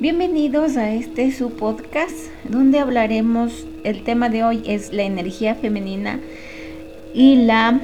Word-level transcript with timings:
Bienvenidos 0.00 0.76
a 0.76 0.90
este 0.92 1.30
su 1.32 1.50
podcast 1.52 2.16
donde 2.44 2.80
hablaremos, 2.80 3.66
el 3.84 4.02
tema 4.02 4.30
de 4.30 4.42
hoy 4.42 4.62
es 4.66 4.92
la 4.92 5.02
energía 5.02 5.54
femenina 5.54 6.18
y 7.14 7.36
la 7.36 7.78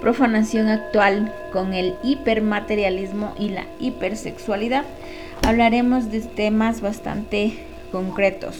profanación 0.00 0.68
actual 0.68 1.34
con 1.52 1.74
el 1.74 1.94
hipermaterialismo 2.02 3.34
y 3.38 3.50
la 3.50 3.66
hipersexualidad. 3.80 4.84
Hablaremos 5.42 6.10
de 6.10 6.20
temas 6.20 6.80
bastante 6.80 7.58
concretos. 7.92 8.56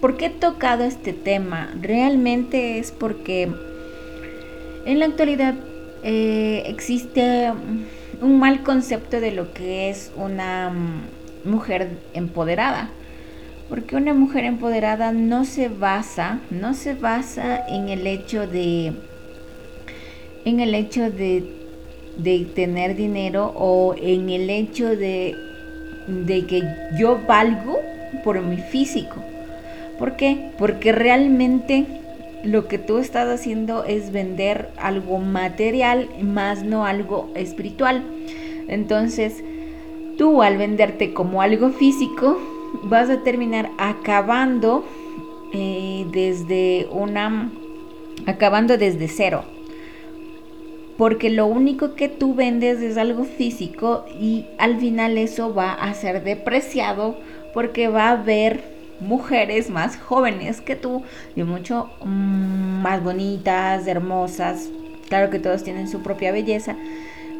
¿Por 0.00 0.16
qué 0.16 0.26
he 0.26 0.30
tocado 0.30 0.84
este 0.84 1.12
tema? 1.12 1.70
Realmente 1.80 2.78
es 2.78 2.92
porque 2.92 3.48
en 4.84 4.98
la 4.98 5.06
actualidad 5.06 5.54
eh, 6.02 6.64
existe 6.66 7.52
un 8.20 8.38
mal 8.38 8.62
concepto 8.62 9.20
de 9.20 9.32
lo 9.32 9.52
que 9.52 9.90
es 9.90 10.12
una 10.16 10.70
mm, 10.70 11.50
mujer 11.50 11.90
empoderada. 12.14 12.90
Porque 13.68 13.96
una 13.96 14.14
mujer 14.14 14.44
empoderada 14.44 15.12
no 15.12 15.44
se 15.44 15.68
basa, 15.68 16.40
no 16.50 16.74
se 16.74 16.94
basa 16.94 17.66
en 17.66 17.88
el 17.88 18.06
hecho 18.06 18.46
de 18.46 18.92
en 20.44 20.60
el 20.60 20.76
hecho 20.76 21.10
de, 21.10 21.44
de 22.16 22.46
tener 22.54 22.94
dinero 22.94 23.52
o 23.56 23.96
en 24.00 24.30
el 24.30 24.48
hecho 24.48 24.90
de, 24.90 25.34
de 26.06 26.46
que 26.46 26.62
yo 26.96 27.20
valgo 27.26 27.80
por 28.22 28.40
mi 28.40 28.58
físico. 28.58 29.16
¿Por 29.98 30.14
qué? 30.14 30.52
Porque 30.56 30.92
realmente 30.92 31.86
lo 32.46 32.68
que 32.68 32.78
tú 32.78 32.98
estás 32.98 33.28
haciendo 33.28 33.84
es 33.84 34.12
vender 34.12 34.70
algo 34.76 35.18
material 35.18 36.08
más 36.22 36.62
no 36.62 36.84
algo 36.84 37.28
espiritual. 37.34 38.04
Entonces, 38.68 39.42
tú 40.16 40.42
al 40.42 40.56
venderte 40.56 41.12
como 41.12 41.42
algo 41.42 41.70
físico, 41.70 42.38
vas 42.84 43.10
a 43.10 43.22
terminar 43.22 43.70
acabando 43.78 44.84
eh, 45.52 46.06
desde 46.12 46.88
una... 46.90 47.50
acabando 48.26 48.78
desde 48.78 49.08
cero. 49.08 49.44
Porque 50.96 51.28
lo 51.28 51.46
único 51.46 51.94
que 51.94 52.08
tú 52.08 52.34
vendes 52.34 52.80
es 52.80 52.96
algo 52.96 53.24
físico 53.24 54.06
y 54.18 54.46
al 54.58 54.78
final 54.78 55.18
eso 55.18 55.52
va 55.52 55.72
a 55.72 55.92
ser 55.94 56.24
depreciado 56.24 57.16
porque 57.52 57.88
va 57.88 58.08
a 58.08 58.12
haber 58.12 58.75
mujeres 59.00 59.70
más 59.70 59.96
jóvenes 59.96 60.60
que 60.60 60.76
tú 60.76 61.02
y 61.34 61.42
mucho 61.42 61.90
mm, 62.04 62.82
más 62.82 63.02
bonitas, 63.02 63.86
hermosas. 63.86 64.68
Claro 65.08 65.30
que 65.30 65.38
todos 65.38 65.62
tienen 65.62 65.88
su 65.88 66.02
propia 66.02 66.32
belleza, 66.32 66.76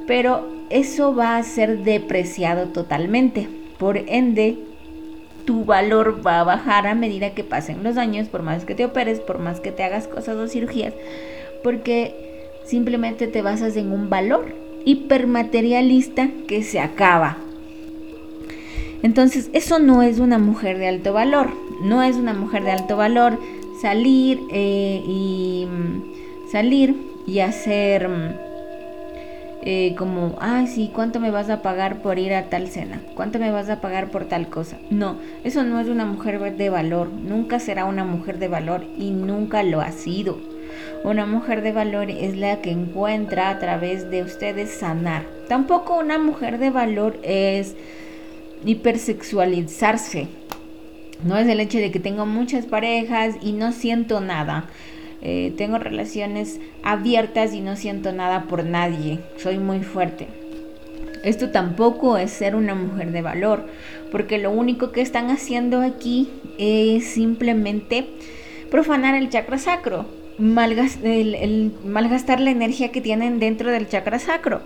pero 0.07 0.49
eso 0.71 1.15
va 1.15 1.37
a 1.37 1.43
ser 1.43 1.79
depreciado 1.79 2.69
totalmente. 2.69 3.49
Por 3.79 3.99
ende, 3.99 4.59
tu 5.45 5.65
valor 5.65 6.27
va 6.27 6.41
a 6.41 6.45
bajar 6.45 6.87
a 6.87 6.95
medida 6.95 7.31
que 7.35 7.45
pasen 7.45 7.83
los 7.83 7.97
años, 7.97 8.29
por 8.29 8.43
más 8.43 8.65
que 8.65 8.75
te 8.75 8.85
operes, 8.85 9.21
por 9.21 9.39
más 9.39 9.61
que 9.61 9.73
te 9.73 9.85
hagas 9.85 10.09
cosas 10.09 10.37
o 10.37 10.49
cirugías, 10.49 10.95
porque 11.63 12.49
simplemente 12.65 13.27
te 13.27 13.43
basas 13.43 13.77
en 13.77 13.93
un 13.93 14.11
valor 14.11 14.55
hipermaterialista 14.85 16.29
que 16.47 16.63
se 16.63 16.81
acaba 16.81 17.39
entonces, 19.03 19.51
eso 19.53 19.79
no 19.79 20.03
es 20.03 20.19
una 20.19 20.39
mujer 20.39 20.79
de 20.79 20.89
alto 20.89 21.13
valor. 21.13 21.51
No 21.83 22.03
es 22.03 22.17
una 22.17 22.33
mujer 22.33 22.65
de 22.65 22.73
alto 22.73 22.97
valor 22.97 23.39
salir 23.81 24.41
eh, 24.51 25.03
y 25.07 25.67
mm, 25.67 26.51
salir 26.51 26.97
y 27.27 27.41
hacer 27.41 28.09
mm, 28.09 28.47
eh, 29.69 29.95
como, 29.99 30.37
ay, 30.41 30.69
sí, 30.69 30.91
¿cuánto 30.95 31.19
me 31.19 31.31
vas 31.31 31.51
a 31.51 31.61
pagar 31.61 32.01
por 32.01 32.19
ir 32.19 32.33
a 32.35 32.49
tal 32.49 32.69
cena? 32.69 33.03
¿Cuánto 33.15 33.39
me 33.39 33.51
vas 33.51 33.69
a 33.69 33.81
pagar 33.81 34.11
por 34.11 34.27
tal 34.27 34.49
cosa? 34.49 34.79
No, 34.91 35.17
eso 35.43 35.65
no 35.65 35.81
es 35.81 35.89
una 35.89 36.07
mujer 36.07 36.57
de 36.57 36.71
valor. 36.71 37.09
Nunca 37.09 37.59
será 37.59 37.85
una 37.85 38.05
mujer 38.05 38.39
de 38.39 38.49
valor 38.49 38.85
y 38.97 39.11
nunca 39.11 39.63
lo 39.63 39.81
ha 39.81 39.91
sido. 39.91 40.39
Una 41.05 41.27
mujer 41.27 41.63
de 41.63 41.73
valor 41.73 42.11
es 42.11 42.37
la 42.37 42.61
que 42.61 42.71
encuentra 42.71 43.51
a 43.51 43.59
través 43.59 44.11
de 44.11 44.23
ustedes 44.23 44.71
sanar. 44.71 45.25
Tampoco 45.49 45.99
una 45.99 46.19
mujer 46.19 46.59
de 46.59 46.71
valor 46.71 47.19
es 47.23 47.77
hipersexualizarse. 48.65 50.29
No 51.25 51.39
es 51.39 51.49
el 51.49 51.61
hecho 51.61 51.79
de 51.79 51.91
que 51.91 52.01
tengo 52.01 52.27
muchas 52.27 52.67
parejas 52.67 53.37
y 53.43 53.53
no 53.53 53.73
siento 53.73 54.21
nada. 54.21 54.67
Eh, 55.23 55.55
tengo 55.57 55.79
relaciones 55.79 56.61
abiertas 56.83 57.55
y 57.55 57.61
no 57.61 57.77
siento 57.77 58.13
nada 58.13 58.45
por 58.45 58.65
nadie. 58.65 59.21
Soy 59.39 59.59
muy 59.59 59.81
fuerte. 59.81 60.29
Esto 61.25 61.51
tampoco 61.51 62.19
es 62.19 62.31
ser 62.31 62.55
una 62.55 62.75
mujer 62.75 63.11
de 63.11 63.23
valor, 63.23 63.67
porque 64.13 64.39
lo 64.39 64.51
único 64.51 64.93
que 64.93 65.01
están 65.01 65.31
haciendo 65.31 65.81
aquí 65.81 66.29
es 66.59 67.05
simplemente 67.05 68.07
profanar 68.71 69.17
el 69.17 69.29
chakra 69.29 69.59
sacro, 69.59 70.07
malgastar 70.39 72.41
la 72.41 72.51
energía 72.51 72.93
que 72.93 73.01
tienen 73.01 73.41
dentro 73.41 73.73
del 73.73 73.89
chakra 73.89 74.21
sacro. 74.21 74.61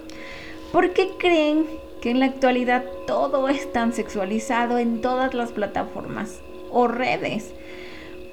¿Por 0.73 0.93
qué 0.93 1.09
creen 1.19 1.65
que 2.01 2.11
en 2.11 2.21
la 2.21 2.27
actualidad 2.27 2.85
todo 3.07 3.49
es 3.49 3.71
tan 3.73 3.93
sexualizado 3.93 4.79
en 4.79 5.01
todas 5.01 5.35
las 5.35 5.53
plataformas 5.53 6.41
o 6.71 6.89
redes. 6.89 7.53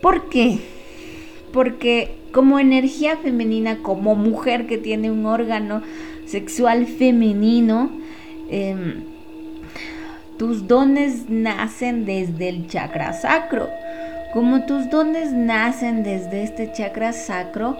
¿Por 0.02 0.30
qué? 0.30 0.60
Porque 1.52 2.16
como 2.32 2.60
energía 2.60 3.18
femenina, 3.18 3.80
como 3.82 4.16
mujer 4.16 4.68
que 4.68 4.78
tiene 4.78 5.12
un 5.12 5.26
órgano 5.26 5.82
sexual 6.26 6.86
femenino, 6.86 7.90
em, 8.50 9.04
tus 10.38 10.68
dones 10.68 11.30
nacen 11.30 12.06
desde 12.06 12.50
el 12.50 12.68
chakra 12.68 13.14
sacro. 13.14 13.70
Como 14.34 14.66
tus 14.66 14.90
dones 14.90 15.32
nacen 15.32 16.04
desde 16.04 16.44
este 16.44 16.72
chakra 16.72 17.12
sacro, 17.12 17.76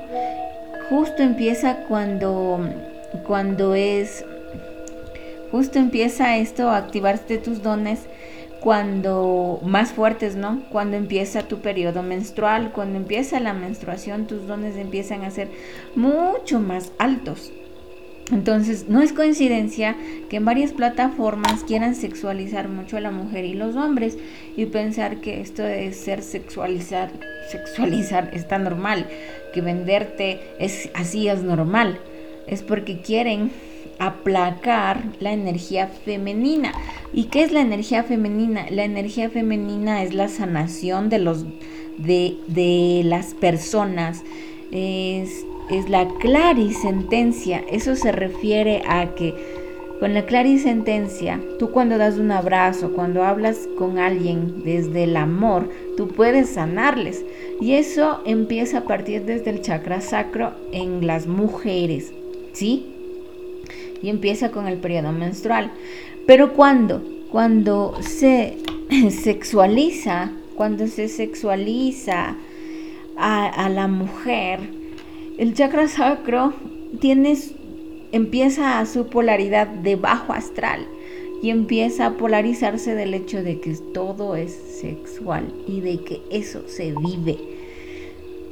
justo 0.90 1.22
empieza 1.22 1.84
cuando, 1.88 2.60
cuando 3.28 3.76
es 3.76 4.26
justo 5.52 5.80
empieza 5.80 6.38
esto 6.38 6.70
a 6.70 6.78
activarte 6.78 7.38
tus 7.38 7.62
dones 7.62 8.00
cuando 8.60 9.60
más 9.64 9.92
fuertes, 9.92 10.36
¿no? 10.36 10.64
Cuando 10.72 10.98
empieza 10.98 11.48
tu 11.48 11.60
periodo 11.60 12.04
menstrual, 12.04 12.72
cuando 12.72 12.98
empieza 12.98 13.40
la 13.40 13.54
menstruación, 13.54 14.28
tus 14.28 14.48
dones 14.48 14.76
empiezan 14.78 15.24
a 15.24 15.32
ser 15.32 15.50
mucho 15.96 16.60
más 16.60 16.92
altos. 16.98 17.52
Entonces, 18.32 18.90
no 18.90 19.02
es 19.02 19.14
coincidencia 19.14 19.96
que 20.30 20.38
en 20.38 20.44
varias 20.44 20.74
plataformas 20.74 21.64
quieran 21.64 21.96
sexualizar 21.96 22.68
mucho 22.68 22.98
a 22.98 23.02
la 23.02 23.12
mujer 23.12 23.46
y 23.46 23.54
los 23.54 23.78
hombres 23.78 24.18
y 24.58 24.66
pensar 24.66 25.22
que 25.22 25.40
esto 25.40 25.64
de 25.64 25.94
ser 25.94 26.22
sexualizar, 26.22 27.10
sexualizar 27.50 28.32
está 28.34 28.58
normal, 28.58 29.08
que 29.54 29.62
venderte 29.62 30.42
es 30.60 30.90
así 30.94 31.30
es 31.30 31.42
normal. 31.42 32.00
Es 32.48 32.64
porque 32.64 33.00
quieren 33.00 33.50
aplacar 34.00 35.04
la 35.20 35.34
energía 35.34 35.88
femenina. 35.88 36.74
¿Y 37.14 37.26
qué 37.26 37.44
es 37.44 37.52
la 37.52 37.62
energía 37.62 38.04
femenina? 38.04 38.66
La 38.70 38.84
energía 38.84 39.30
femenina 39.30 40.04
es 40.04 40.14
la 40.14 40.28
sanación 40.28 41.10
de 41.10 41.20
los 41.20 41.46
de, 41.98 42.38
de 42.48 43.02
las 43.04 43.34
personas. 43.34 44.24
Es, 44.72 45.46
es 45.70 45.90
la 45.90 46.08
clarisentencia. 46.20 47.64
Eso 47.72 47.96
se 47.96 48.12
refiere 48.12 48.84
a 48.88 49.16
que 49.16 49.34
con 50.00 50.14
la 50.14 50.28
clarisentencia, 50.28 51.42
tú 51.58 51.72
cuando 51.72 51.98
das 51.98 52.20
un 52.20 52.32
abrazo, 52.32 52.92
cuando 52.94 53.24
hablas 53.24 53.68
con 53.80 53.98
alguien 53.98 54.64
desde 54.64 55.06
el 55.06 55.18
amor, 55.18 55.70
tú 55.96 56.10
puedes 56.10 56.50
sanarles. 56.50 57.26
Y 57.60 57.74
eso 57.74 58.22
empieza 58.26 58.80
a 58.80 58.84
partir 58.84 59.24
desde 59.26 59.50
el 59.50 59.62
chakra 59.62 60.02
sacro 60.02 60.54
en 60.72 61.08
las 61.08 61.26
mujeres. 61.26 62.14
¿Sí? 62.54 62.97
Y 64.02 64.10
empieza 64.10 64.52
con 64.52 64.68
el 64.68 64.78
periodo 64.78 65.12
menstrual. 65.12 65.72
Pero 66.26 66.54
cuando, 66.54 67.04
cuando 67.32 67.98
se 68.02 68.58
sexualiza, 69.10 70.32
cuando 70.56 70.88
se 70.88 71.08
sexualiza 71.08 72.36
a, 73.16 73.70
la 73.70 73.88
mujer, 73.88 74.60
el 75.38 75.54
chakra 75.54 75.88
sacro 75.88 76.54
tiene, 77.00 77.38
empieza 78.12 78.80
a 78.80 78.86
su 78.86 79.08
polaridad 79.08 79.68
de 79.68 79.96
bajo 79.96 80.34
astral 80.34 80.88
y 81.42 81.50
empieza 81.50 82.08
a 82.08 82.18
polarizarse 82.18 82.96
del 82.96 83.14
hecho 83.14 83.44
de 83.44 83.60
que 83.60 83.76
todo 83.94 84.36
es 84.36 84.52
sexual 84.52 85.54
y 85.68 85.82
de 85.82 86.00
que 86.04 86.22
eso 86.32 86.64
se 86.68 86.94
vive. 86.94 87.38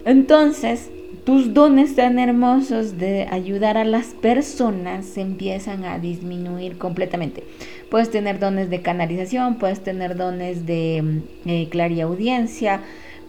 Entonces, 0.06 0.90
tus 1.24 1.54
dones 1.54 1.96
tan 1.96 2.20
hermosos 2.20 2.98
de 2.98 3.28
ayudar 3.30 3.78
a 3.78 3.86
las 3.86 4.08
personas 4.08 5.06
se 5.06 5.22
empiezan 5.22 5.86
a 5.86 6.00
disminuir 6.00 6.78
completamente. 6.78 7.44
Puedes 7.90 8.12
tener 8.12 8.40
dones 8.40 8.70
de 8.70 8.82
canalización, 8.82 9.56
puedes 9.56 9.82
tener 9.82 10.16
dones 10.16 10.66
de 10.66 11.02
mm, 11.02 11.50
eh, 11.50 11.68
clariaudiencia, 11.70 12.82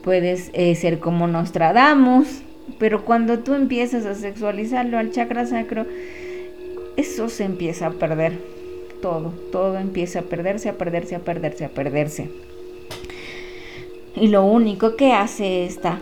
puedes 0.03 0.50
eh, 0.55 0.75
ser 0.75 0.99
como 0.99 1.27
Nostradamus, 1.27 2.43
pero 2.79 3.05
cuando 3.05 3.41
tú 3.41 3.55
empiezas 3.55 4.06
a 4.06 4.15
sexualizarlo 4.15 4.99
al 4.99 5.11
chakra 5.11 5.47
sacro, 5.47 5.87
eso 6.97 7.29
se 7.29 7.44
empieza 7.44 7.87
a 7.87 7.93
perder. 7.93 8.38
Todo, 9.03 9.33
todo 9.53 9.79
empieza 9.79 10.21
a 10.21 10.23
perderse, 10.23 10.69
a 10.69 10.79
perderse, 10.79 11.15
a 11.15 11.21
perderse, 11.21 11.65
a 11.67 11.69
perderse. 11.69 12.31
Y 14.17 14.29
lo 14.29 14.44
único 14.44 14.97
que 14.97 15.12
hace 15.12 15.67
esta 15.67 16.00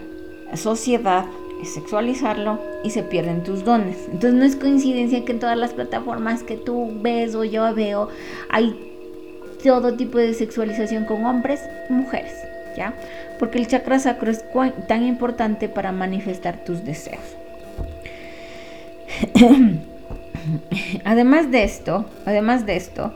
sociedad 0.54 1.26
sexualizarlo 1.64 2.60
y 2.82 2.90
se 2.90 3.02
pierden 3.02 3.42
tus 3.42 3.64
dones. 3.64 3.96
Entonces 4.06 4.34
no 4.34 4.44
es 4.44 4.56
coincidencia 4.56 5.24
que 5.24 5.32
en 5.32 5.40
todas 5.40 5.56
las 5.56 5.72
plataformas 5.72 6.42
que 6.42 6.56
tú 6.56 6.92
ves 7.00 7.34
o 7.34 7.44
yo 7.44 7.74
veo 7.74 8.08
hay 8.50 8.90
todo 9.62 9.94
tipo 9.94 10.18
de 10.18 10.34
sexualización 10.34 11.06
con 11.06 11.24
hombres 11.24 11.60
y 11.88 11.92
mujeres, 11.92 12.34
¿ya? 12.76 12.94
Porque 13.38 13.58
el 13.58 13.66
chakra 13.66 13.98
sacro 13.98 14.30
es 14.30 14.44
tan 14.86 15.04
importante 15.04 15.68
para 15.68 15.90
manifestar 15.90 16.64
tus 16.64 16.84
deseos. 16.84 17.22
además 21.04 21.50
de 21.50 21.64
esto, 21.64 22.04
además 22.26 22.66
de 22.66 22.76
esto, 22.76 23.14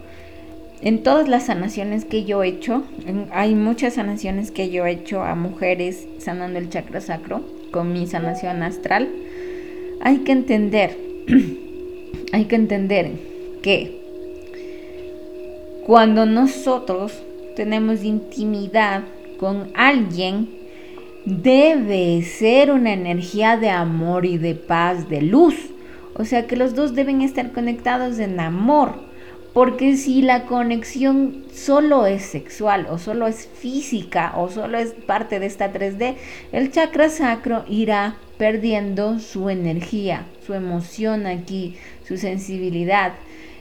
en 0.81 1.03
todas 1.03 1.29
las 1.29 1.47
sanaciones 1.47 2.05
que 2.05 2.25
yo 2.25 2.43
he 2.43 2.49
hecho, 2.49 2.85
hay 3.33 3.55
muchas 3.55 3.95
sanaciones 3.95 4.51
que 4.51 4.71
yo 4.71 4.87
he 4.87 4.93
hecho 4.93 5.23
a 5.23 5.35
mujeres 5.35 6.07
sanando 6.19 6.59
el 6.59 6.71
chakra 6.71 7.01
sacro 7.01 7.43
con 7.71 7.93
mi 7.93 8.07
sanación 8.07 8.63
astral. 8.63 9.09
Hay 10.01 10.19
que 10.19 10.33
entender, 10.33 10.97
hay 12.33 12.45
que 12.45 12.57
entender 12.57 13.13
que 13.63 13.99
cuando 15.87 16.27
nosotros 16.27 17.23
tenemos 17.57 18.05
intimidad 18.05 19.05
con 19.39 19.71
alguien, 19.75 20.49
debe 21.25 22.23
ser 22.23 22.71
una 22.71 22.93
energía 22.93 23.57
de 23.57 23.71
amor 23.71 24.25
y 24.25 24.39
de 24.39 24.55
paz, 24.55 25.09
de 25.09 25.23
luz. 25.23 25.55
O 26.15 26.25
sea 26.25 26.47
que 26.47 26.57
los 26.57 26.75
dos 26.75 26.95
deben 26.95 27.23
estar 27.23 27.53
conectados 27.53 28.19
en 28.19 28.41
amor 28.41 29.08
porque 29.59 29.97
si 29.97 30.23
la 30.23 30.45
conexión 30.47 31.43
solo 31.53 32.07
es 32.07 32.23
sexual 32.23 32.87
o 32.89 32.97
solo 32.97 33.27
es 33.27 33.49
física 33.49 34.35
o 34.37 34.49
solo 34.49 34.79
es 34.79 34.93
parte 34.93 35.41
de 35.41 35.47
esta 35.47 35.73
3D, 35.73 36.15
el 36.53 36.71
chakra 36.71 37.09
sacro 37.09 37.65
irá 37.69 38.15
perdiendo 38.37 39.19
su 39.19 39.51
energía, 39.51 40.27
su 40.47 40.55
emoción 40.55 41.27
aquí, 41.27 41.75
su 42.07 42.19
sensibilidad. 42.19 43.15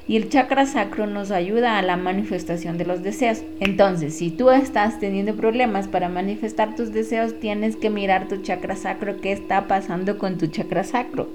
Y 0.07 0.17
el 0.17 0.29
chakra 0.29 0.67
sacro 0.67 1.07
nos 1.07 1.31
ayuda 1.31 1.79
a 1.79 1.81
la 1.81 1.97
manifestación 1.97 2.77
de 2.77 2.85
los 2.85 3.01
deseos. 3.01 3.41
Entonces, 3.59 4.15
si 4.15 4.29
tú 4.29 4.51
estás 4.51 4.99
teniendo 4.99 5.33
problemas 5.33 5.87
para 5.87 6.09
manifestar 6.09 6.75
tus 6.75 6.93
deseos, 6.93 7.39
tienes 7.39 7.75
que 7.75 7.89
mirar 7.89 8.27
tu 8.27 8.43
chakra 8.43 8.75
sacro, 8.75 9.19
qué 9.19 9.31
está 9.31 9.67
pasando 9.67 10.19
con 10.19 10.37
tu 10.37 10.45
chakra 10.45 10.83
sacro. 10.83 11.27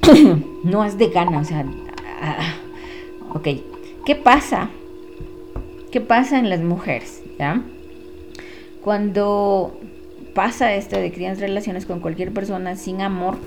no 0.64 0.82
es 0.82 0.96
de 0.96 1.08
gana, 1.08 1.38
o 1.38 1.44
sea, 1.44 1.66
Ah, 2.24 2.54
ok, 3.34 3.48
¿qué 4.06 4.14
pasa? 4.14 4.70
¿Qué 5.90 6.00
pasa 6.00 6.38
en 6.38 6.48
las 6.48 6.60
mujeres? 6.60 7.20
¿Ya? 7.36 7.62
Cuando 8.80 9.76
pasa 10.32 10.74
esto 10.74 10.96
de 10.96 11.12
criar 11.12 11.36
relaciones 11.36 11.84
con 11.84 11.98
cualquier 11.98 12.32
persona 12.32 12.76
sin 12.76 13.02
amor, 13.02 13.38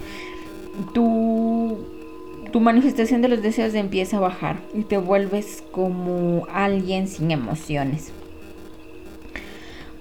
tu, 0.93 1.77
tu 2.51 2.59
manifestación 2.59 3.21
de 3.21 3.29
los 3.29 3.41
deseos 3.41 3.73
empieza 3.75 4.17
a 4.17 4.19
bajar 4.19 4.57
y 4.73 4.83
te 4.83 4.97
vuelves 4.97 5.63
como 5.71 6.45
alguien 6.51 7.07
sin 7.07 7.31
emociones. 7.31 8.11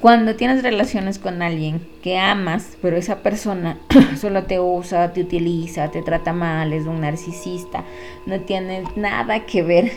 Cuando 0.04 0.36
tienes 0.36 0.62
relaciones 0.62 1.18
con 1.18 1.40
alguien 1.40 1.80
que 2.02 2.18
amas, 2.18 2.76
pero 2.82 2.98
esa 2.98 3.22
persona 3.22 3.78
solo 4.20 4.44
te 4.44 4.60
usa, 4.60 5.14
te 5.14 5.22
utiliza, 5.22 5.90
te 5.90 6.02
trata 6.02 6.34
mal, 6.34 6.74
es 6.74 6.84
un 6.84 7.00
narcisista, 7.00 7.84
no 8.26 8.38
tiene 8.40 8.84
nada 8.96 9.46
que 9.46 9.62
ver 9.62 9.90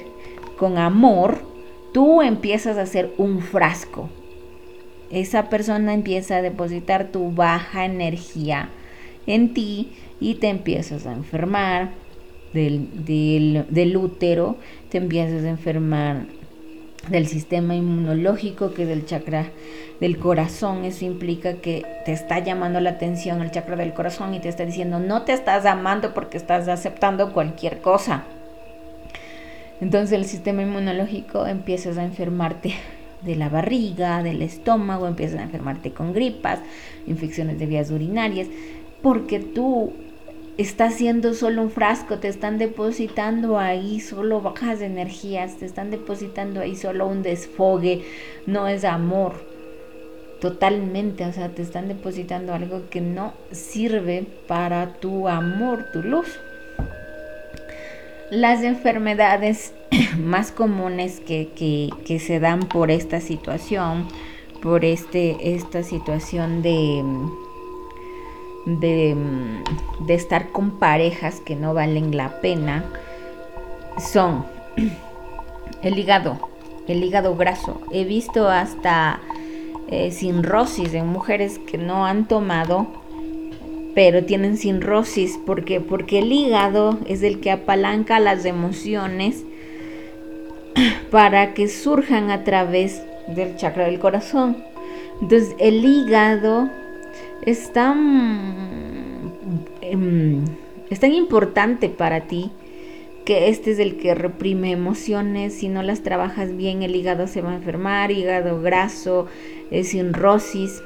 con 0.57 0.77
amor, 0.77 1.41
tú 1.93 2.21
empiezas 2.21 2.77
a 2.77 2.85
ser 2.85 3.13
un 3.17 3.41
frasco. 3.41 4.09
Esa 5.11 5.49
persona 5.49 5.93
empieza 5.93 6.37
a 6.37 6.41
depositar 6.41 7.11
tu 7.11 7.33
baja 7.33 7.83
energía 7.83 8.69
en 9.25 9.53
ti 9.53 9.91
y 10.21 10.35
te 10.35 10.47
empiezas 10.47 11.05
a 11.05 11.11
enfermar 11.11 11.89
del, 12.53 13.03
del, 13.03 13.65
del 13.67 13.97
útero, 13.97 14.55
te 14.87 14.99
empiezas 14.99 15.43
a 15.43 15.49
enfermar 15.49 16.36
del 17.09 17.27
sistema 17.27 17.75
inmunológico 17.75 18.73
que 18.73 18.85
del 18.85 19.05
chakra 19.05 19.47
del 19.99 20.17
corazón. 20.19 20.85
Eso 20.85 21.05
implica 21.05 21.55
que 21.55 21.85
te 22.05 22.11
está 22.11 22.39
llamando 22.39 22.79
la 22.79 22.91
atención 22.91 23.41
el 23.41 23.51
chakra 23.51 23.75
del 23.75 23.93
corazón 23.93 24.33
y 24.33 24.39
te 24.39 24.49
está 24.49 24.65
diciendo 24.65 24.99
no 24.99 25.23
te 25.23 25.33
estás 25.33 25.65
amando 25.65 26.13
porque 26.13 26.37
estás 26.37 26.67
aceptando 26.67 27.33
cualquier 27.33 27.81
cosa. 27.81 28.23
Entonces 29.79 30.11
el 30.13 30.25
sistema 30.25 30.63
inmunológico 30.63 31.45
empiezas 31.45 31.97
a 31.97 32.03
enfermarte 32.03 32.73
de 33.21 33.35
la 33.35 33.49
barriga, 33.49 34.23
del 34.23 34.41
estómago, 34.41 35.07
empiezas 35.07 35.39
a 35.39 35.43
enfermarte 35.43 35.91
con 35.91 36.13
gripas, 36.13 36.59
infecciones 37.05 37.59
de 37.59 37.65
vías 37.65 37.91
urinarias, 37.91 38.47
porque 39.01 39.39
tú 39.39 39.93
está 40.57 40.89
siendo 40.89 41.33
solo 41.33 41.61
un 41.61 41.69
frasco, 41.69 42.17
te 42.17 42.27
están 42.27 42.57
depositando 42.57 43.59
ahí 43.59 43.99
solo 43.99 44.41
bajas 44.41 44.81
energías, 44.81 45.57
te 45.57 45.65
están 45.65 45.91
depositando 45.91 46.61
ahí 46.61 46.75
solo 46.75 47.07
un 47.07 47.21
desfogue, 47.21 48.03
no 48.45 48.67
es 48.67 48.83
amor. 48.83 49.33
Totalmente, 50.41 51.25
o 51.25 51.33
sea, 51.33 51.49
te 51.49 51.63
están 51.63 51.87
depositando 51.87 52.53
algo 52.53 52.89
que 52.89 53.01
no 53.01 53.33
sirve 53.51 54.25
para 54.47 54.93
tu 54.93 55.27
amor, 55.27 55.85
tu 55.93 56.03
luz. 56.03 56.39
Las 58.29 58.63
enfermedades 58.63 59.73
más 60.19 60.51
comunes 60.51 61.19
que, 61.19 61.49
que 62.05 62.19
se 62.19 62.39
dan 62.39 62.59
por 62.59 62.91
esta 62.91 63.19
situación, 63.19 64.07
por 64.61 64.85
este, 64.85 65.55
esta 65.55 65.81
situación 65.81 66.61
de 66.61 67.03
de, 68.67 69.15
de 70.01 70.13
estar 70.13 70.49
con 70.51 70.71
parejas 70.71 71.39
que 71.39 71.55
no 71.55 71.73
valen 71.73 72.15
la 72.17 72.41
pena 72.41 72.83
son 73.97 74.45
el 75.81 75.97
hígado, 75.97 76.37
el 76.87 77.03
hígado 77.03 77.35
graso. 77.35 77.81
He 77.91 78.03
visto 78.03 78.49
hasta 78.49 79.21
eh, 79.87 80.11
cirrosis 80.11 80.93
en 80.93 81.07
mujeres 81.07 81.59
que 81.59 81.77
no 81.77 82.05
han 82.05 82.27
tomado, 82.27 82.87
pero 83.95 84.25
tienen 84.25 84.57
cirrosis. 84.57 85.39
porque 85.45 85.79
Porque 85.79 86.19
el 86.19 86.31
hígado 86.31 86.97
es 87.07 87.23
el 87.23 87.39
que 87.39 87.51
apalanca 87.51 88.19
las 88.19 88.43
emociones 88.43 89.45
para 91.11 91.53
que 91.53 91.69
surjan 91.69 92.31
a 92.31 92.43
través 92.43 93.01
del 93.27 93.55
chakra 93.55 93.85
del 93.85 93.99
corazón. 93.99 94.57
Entonces 95.21 95.55
el 95.57 95.83
hígado 95.83 96.69
es 97.45 97.71
tan, 97.73 99.33
em, 99.81 100.45
es 100.89 100.99
tan 100.99 101.13
importante 101.13 101.89
para 101.89 102.27
ti 102.27 102.51
que 103.25 103.49
este 103.49 103.71
es 103.71 103.79
el 103.79 103.97
que 103.97 104.15
reprime 104.15 104.71
emociones, 104.71 105.53
si 105.53 105.67
no 105.67 105.83
las 105.83 106.01
trabajas 106.01 106.55
bien 106.55 106.81
el 106.81 106.95
hígado 106.95 107.27
se 107.27 107.41
va 107.41 107.51
a 107.51 107.55
enfermar, 107.55 108.09
hígado 108.09 108.61
graso, 108.61 109.27
cirrosis. 109.69 110.81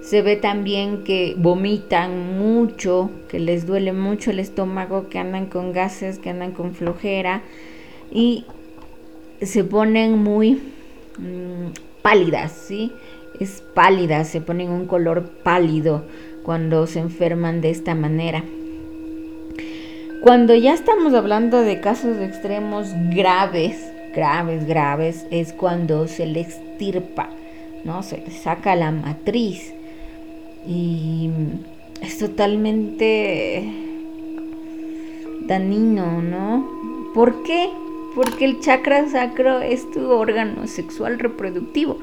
Se 0.00 0.22
ve 0.22 0.36
también 0.36 1.02
que 1.02 1.34
vomitan 1.36 2.38
mucho, 2.38 3.10
que 3.28 3.40
les 3.40 3.66
duele 3.66 3.92
mucho 3.92 4.30
el 4.30 4.38
estómago, 4.38 5.08
que 5.08 5.18
andan 5.18 5.46
con 5.46 5.72
gases, 5.72 6.20
que 6.20 6.30
andan 6.30 6.52
con 6.52 6.74
flojera 6.74 7.42
y 8.12 8.44
se 9.42 9.64
ponen 9.64 10.18
muy 10.18 10.60
mm, 11.18 11.72
pálidas, 12.02 12.52
¿sí? 12.52 12.92
Es 13.40 13.62
pálida, 13.74 14.24
se 14.24 14.40
ponen 14.40 14.70
un 14.70 14.86
color 14.86 15.30
pálido 15.42 16.04
cuando 16.42 16.86
se 16.86 17.00
enferman 17.00 17.60
de 17.60 17.70
esta 17.70 17.94
manera. 17.94 18.44
Cuando 20.22 20.54
ya 20.54 20.74
estamos 20.74 21.14
hablando 21.14 21.60
de 21.60 21.80
casos 21.80 22.18
extremos 22.18 22.88
graves, 23.14 23.92
graves, 24.14 24.66
graves, 24.66 25.26
es 25.30 25.52
cuando 25.52 26.08
se 26.08 26.26
le 26.26 26.40
extirpa, 26.40 27.28
¿no? 27.84 28.02
Se 28.02 28.18
le 28.18 28.30
saca 28.30 28.74
la 28.74 28.90
matriz. 28.90 29.72
Y 30.66 31.30
es 32.02 32.18
totalmente 32.18 33.70
dañino, 35.42 36.22
¿no? 36.22 36.68
¿Por 37.14 37.42
qué? 37.44 37.68
Porque 38.14 38.46
el 38.46 38.60
chakra 38.60 39.08
sacro 39.08 39.60
es 39.60 39.88
tu 39.90 40.10
órgano 40.10 40.66
sexual 40.66 41.18
reproductivo. 41.18 41.98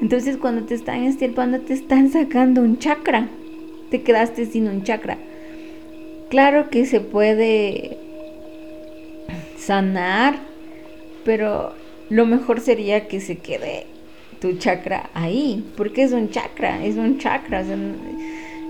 Entonces 0.00 0.36
cuando 0.36 0.64
te 0.64 0.74
están 0.74 1.04
estirpando 1.04 1.60
te 1.60 1.74
están 1.74 2.10
sacando 2.10 2.62
un 2.62 2.78
chakra. 2.78 3.28
Te 3.90 4.02
quedaste 4.02 4.46
sin 4.46 4.68
un 4.68 4.84
chakra. 4.84 5.18
Claro 6.28 6.68
que 6.70 6.84
se 6.84 7.00
puede 7.00 7.96
sanar, 9.56 10.38
pero 11.24 11.72
lo 12.10 12.26
mejor 12.26 12.60
sería 12.60 13.08
que 13.08 13.20
se 13.20 13.38
quede 13.38 13.86
tu 14.40 14.56
chakra 14.58 15.10
ahí, 15.14 15.64
porque 15.76 16.02
es 16.02 16.12
un 16.12 16.30
chakra, 16.30 16.84
es 16.84 16.96
un 16.96 17.18
chakra. 17.18 17.64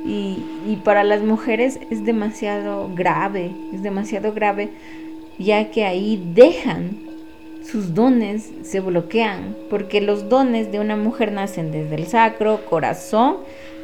y, 0.07 0.77
para 0.85 1.05
las 1.05 1.23
mujeres 1.23 1.79
es 1.91 2.05
demasiado 2.05 2.91
grave, 2.95 3.51
es 3.73 3.83
demasiado 3.83 4.33
grave 4.33 4.71
ya 5.39 5.71
que 5.71 5.85
ahí 5.85 6.23
dejan 6.35 7.08
sus 7.71 7.95
dones, 7.95 8.51
se 8.63 8.81
bloquean, 8.81 9.55
porque 9.69 10.01
los 10.01 10.29
dones 10.29 10.73
de 10.73 10.81
una 10.81 10.97
mujer 10.97 11.33
nacen 11.33 11.71
desde 11.71 11.97
el 11.97 12.07
sacro, 12.07 12.65
corazón, 12.65 13.37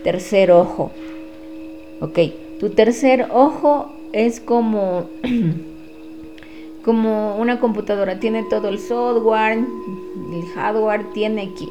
tercer 0.02 0.50
ojo. 0.50 0.90
Ok, 2.00 2.18
tu 2.60 2.70
tercer 2.70 3.28
ojo 3.30 3.92
es 4.12 4.40
como, 4.40 5.10
como 6.84 7.36
una 7.36 7.60
computadora, 7.60 8.18
tiene 8.20 8.44
todo 8.44 8.68
el 8.68 8.78
software, 8.78 9.58
el 9.58 10.46
hardware, 10.54 11.12
tiene 11.12 11.42
aquí. 11.42 11.68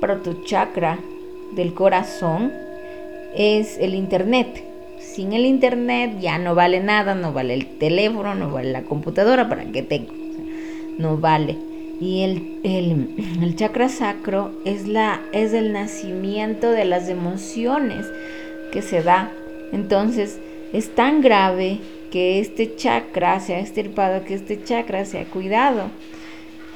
Pero 0.00 0.20
tu 0.20 0.42
chakra 0.44 0.98
del 1.52 1.74
corazón 1.74 2.52
es 3.36 3.78
el 3.78 3.94
Internet. 3.94 4.64
Sin 4.98 5.32
el 5.32 5.46
Internet 5.46 6.18
ya 6.18 6.38
no 6.38 6.56
vale 6.56 6.80
nada, 6.80 7.14
no 7.14 7.32
vale 7.32 7.54
el 7.54 7.78
teléfono, 7.78 8.34
no 8.34 8.50
vale 8.50 8.72
la 8.72 8.82
computadora, 8.82 9.48
¿para 9.48 9.64
qué 9.66 9.82
tengo? 9.82 10.23
No 10.98 11.16
vale. 11.16 11.56
Y 12.00 12.22
el, 12.22 12.58
el, 12.64 13.56
chakra 13.56 13.88
sacro 13.88 14.52
es, 14.64 14.88
la, 14.88 15.20
es 15.32 15.52
el 15.52 15.72
nacimiento 15.72 16.70
de 16.70 16.84
las 16.84 17.08
emociones 17.08 18.06
que 18.72 18.82
se 18.82 19.02
da. 19.02 19.30
Entonces 19.72 20.38
es 20.72 20.94
tan 20.94 21.20
grave 21.20 21.78
que 22.10 22.40
este 22.40 22.76
chakra 22.76 23.40
se 23.40 23.54
ha 23.54 23.60
estirpado, 23.60 24.24
que 24.24 24.34
este 24.34 24.62
chakra 24.62 25.04
se 25.04 25.20
ha 25.20 25.24
cuidado. 25.24 25.90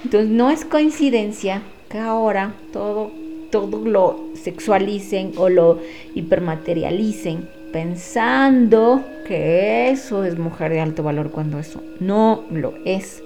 Entonces 0.04 0.30
no 0.30 0.50
es 0.50 0.64
coincidencia 0.64 1.62
que 1.88 1.98
ahora 1.98 2.54
todo 2.72 3.10
todo 3.50 3.84
lo 3.84 4.28
sexualicen 4.34 5.32
o 5.38 5.48
lo 5.48 5.78
hipermaterialicen 6.14 7.48
pensando 7.72 9.04
que 9.26 9.90
eso 9.90 10.24
es 10.24 10.38
mujer 10.38 10.72
de 10.72 10.80
alto 10.80 11.02
valor 11.02 11.30
cuando 11.30 11.58
eso 11.58 11.82
no 12.00 12.44
lo 12.50 12.74
es. 12.84 13.22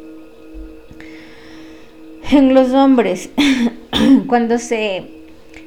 En 2.32 2.54
los 2.54 2.72
hombres, 2.72 3.28
cuando 4.26 4.58
se 4.58 5.04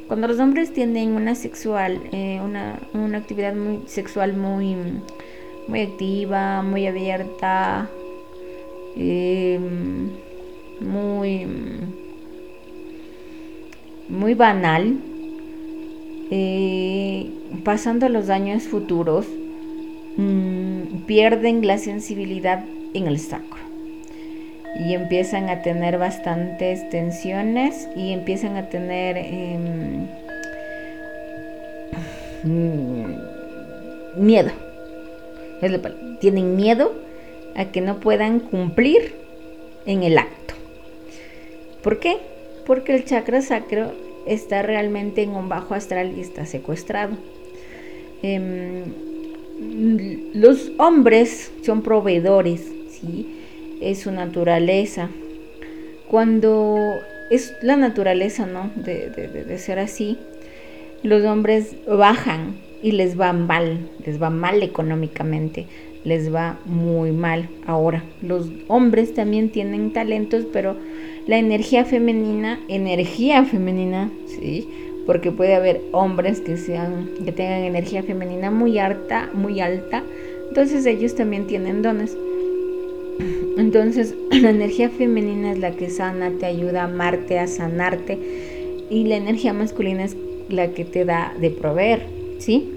cuando 0.07 0.27
los 0.27 0.39
hombres 0.39 0.73
tienen 0.73 1.11
una 1.11 1.35
sexual, 1.35 2.01
eh, 2.11 2.39
una, 2.43 2.79
una, 2.93 3.19
actividad 3.19 3.53
muy 3.53 3.81
sexual 3.85 4.35
muy, 4.35 4.75
muy 5.67 5.81
activa, 5.81 6.63
muy 6.63 6.87
abierta, 6.87 7.87
eh, 8.97 9.59
muy 10.79 11.45
muy 14.09 14.33
banal, 14.33 14.97
eh, 16.31 17.29
pasando 17.63 18.09
los 18.09 18.31
años 18.31 18.63
futuros, 18.63 19.27
mm, 20.17 21.05
pierden 21.05 21.67
la 21.67 21.77
sensibilidad 21.77 22.65
en 22.95 23.05
el 23.05 23.19
sacro 23.19 23.64
y 24.75 24.93
empiezan 24.93 25.49
a 25.49 25.61
tener 25.61 25.97
bastantes 25.97 26.89
tensiones 26.89 27.87
y 27.95 28.11
empiezan 28.11 28.57
a 28.57 28.69
tener 28.69 29.17
em, 29.17 30.07
mm, 32.43 33.15
miedo. 34.17 34.51
Tienen 36.19 36.55
miedo 36.55 36.93
a 37.55 37.65
que 37.65 37.81
no 37.81 37.99
puedan 37.99 38.39
cumplir 38.39 39.15
en 39.85 40.03
el 40.03 40.17
acto. 40.17 40.53
¿Por 41.81 41.99
qué? 41.99 42.17
porque 42.65 42.95
el 42.95 43.05
chakra 43.05 43.41
sacro 43.41 43.91
está 44.25 44.61
realmente 44.61 45.21
en 45.21 45.31
un 45.31 45.49
bajo 45.49 45.75
astral 45.75 46.13
y 46.17 46.21
está 46.21 46.45
secuestrado. 46.45 47.15
Em, 48.23 48.83
los 50.33 50.71
hombres 50.77 51.51
son 51.61 51.81
proveedores, 51.81 52.61
¿sí? 52.89 53.27
Es 53.81 53.99
su 53.99 54.11
naturaleza. 54.11 55.09
Cuando 56.09 56.99
es 57.29 57.53
la 57.61 57.75
naturaleza, 57.75 58.45
¿no? 58.45 58.71
De, 58.75 59.09
de, 59.09 59.57
ser 59.57 59.79
así, 59.79 60.17
los 61.03 61.23
hombres 61.23 61.75
bajan 61.87 62.55
y 62.81 62.91
les 62.91 63.19
va 63.19 63.33
mal, 63.33 63.79
les 64.05 64.21
va 64.21 64.29
mal 64.29 64.61
económicamente, 64.61 65.65
les 66.03 66.33
va 66.33 66.59
muy 66.65 67.11
mal. 67.11 67.49
Ahora, 67.65 68.03
los 68.21 68.49
hombres 68.67 69.13
también 69.13 69.49
tienen 69.49 69.91
talentos, 69.91 70.45
pero 70.53 70.75
la 71.27 71.37
energía 71.37 71.85
femenina, 71.85 72.59
energía 72.67 73.43
femenina, 73.43 74.11
sí, 74.27 74.67
porque 75.07 75.31
puede 75.31 75.55
haber 75.55 75.81
hombres 75.91 76.41
que 76.41 76.57
sean 76.57 77.09
que 77.23 77.31
tengan 77.31 77.63
energía 77.63 78.03
femenina 78.03 78.51
muy 78.51 78.77
alta, 78.77 79.29
muy 79.33 79.59
alta, 79.59 80.03
entonces 80.49 80.85
ellos 80.85 81.15
también 81.15 81.47
tienen 81.47 81.81
dones. 81.81 82.15
Entonces, 83.57 84.15
la 84.31 84.49
energía 84.49 84.89
femenina 84.89 85.51
es 85.51 85.59
la 85.59 85.71
que 85.71 85.89
sana, 85.89 86.31
te 86.39 86.45
ayuda 86.45 86.81
a 86.81 86.85
amarte, 86.85 87.39
a 87.39 87.47
sanarte, 87.47 88.17
y 88.89 89.05
la 89.05 89.17
energía 89.17 89.53
masculina 89.53 90.03
es 90.03 90.15
la 90.49 90.69
que 90.69 90.85
te 90.85 91.05
da 91.05 91.33
de 91.39 91.49
proveer, 91.49 92.05
¿sí? 92.39 92.69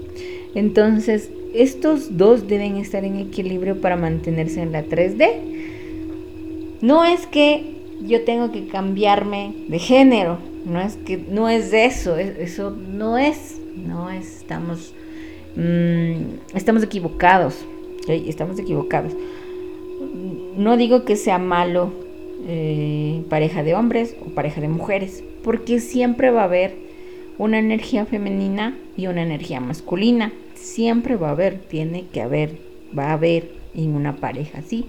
Entonces, 0.55 1.29
estos 1.53 2.17
dos 2.17 2.47
deben 2.47 2.77
estar 2.77 3.03
en 3.05 3.17
equilibrio 3.17 3.79
para 3.81 3.95
mantenerse 3.95 4.61
en 4.61 4.71
la 4.71 4.85
3D. 4.85 6.79
No 6.81 7.05
es 7.05 7.27
que 7.27 7.75
yo 8.01 8.23
tengo 8.23 8.51
que 8.51 8.67
cambiarme 8.67 9.53
de 9.67 9.79
género. 9.79 10.37
No 10.65 10.81
es 10.81 10.97
que 10.97 11.17
no 11.17 11.49
es 11.49 11.73
eso, 11.73 12.17
eso 12.17 12.71
no 12.71 13.17
es, 13.17 13.59
no 13.75 14.09
es, 14.09 14.37
estamos, 14.37 14.93
mm, 15.55 16.55
estamos 16.55 16.83
equivocados, 16.83 17.65
estamos 18.07 18.59
equivocados. 18.59 19.13
No 20.59 20.75
digo 20.75 21.05
que 21.05 21.15
sea 21.15 21.37
malo 21.37 21.93
eh, 22.45 23.23
pareja 23.29 23.63
de 23.63 23.75
hombres 23.75 24.17
o 24.19 24.25
pareja 24.31 24.59
de 24.59 24.67
mujeres, 24.67 25.23
porque 25.41 25.79
siempre 25.79 26.31
va 26.31 26.41
a 26.41 26.43
haber 26.43 26.75
una 27.37 27.59
energía 27.59 28.05
femenina 28.05 28.77
y 28.97 29.07
una 29.07 29.23
energía 29.23 29.61
masculina. 29.61 30.33
Siempre 30.55 31.15
va 31.15 31.29
a 31.29 31.31
haber, 31.31 31.59
tiene 31.59 32.07
que 32.11 32.21
haber, 32.21 32.57
va 32.97 33.05
a 33.05 33.13
haber 33.13 33.53
en 33.73 33.95
una 33.95 34.17
pareja 34.17 34.57
así. 34.57 34.87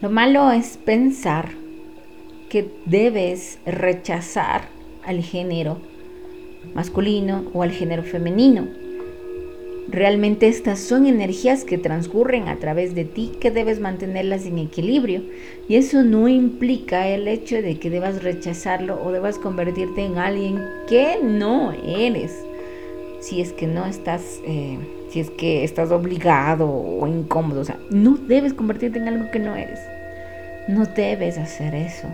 Lo 0.00 0.08
malo 0.08 0.52
es 0.52 0.76
pensar 0.76 1.48
que 2.48 2.70
debes 2.86 3.58
rechazar 3.66 4.68
al 5.04 5.20
género 5.24 5.78
masculino 6.76 7.42
o 7.54 7.64
al 7.64 7.72
género 7.72 8.04
femenino. 8.04 8.68
Realmente 9.88 10.46
estas 10.46 10.78
son 10.78 11.06
energías 11.06 11.64
que 11.64 11.76
transcurren 11.76 12.48
a 12.48 12.58
través 12.58 12.94
de 12.94 13.04
ti 13.04 13.32
que 13.40 13.50
debes 13.50 13.80
mantenerlas 13.80 14.46
en 14.46 14.58
equilibrio. 14.58 15.22
Y 15.68 15.74
eso 15.74 16.02
no 16.02 16.28
implica 16.28 17.08
el 17.08 17.26
hecho 17.26 17.60
de 17.60 17.78
que 17.78 17.90
debas 17.90 18.22
rechazarlo 18.22 19.02
o 19.04 19.10
debas 19.10 19.38
convertirte 19.38 20.04
en 20.04 20.18
alguien 20.18 20.64
que 20.88 21.18
no 21.22 21.72
eres. 21.72 22.32
Si 23.20 23.40
es 23.40 23.52
que 23.52 23.66
no 23.66 23.86
estás, 23.86 24.40
eh, 24.46 24.78
si 25.10 25.20
es 25.20 25.30
que 25.30 25.64
estás 25.64 25.90
obligado 25.90 26.68
o 26.70 27.06
incómodo. 27.06 27.60
O 27.60 27.64
sea, 27.64 27.78
no 27.90 28.16
debes 28.16 28.54
convertirte 28.54 28.98
en 28.98 29.08
algo 29.08 29.30
que 29.30 29.40
no 29.40 29.56
eres. 29.56 29.80
No 30.68 30.86
debes 30.86 31.38
hacer 31.38 31.74
eso. 31.74 32.08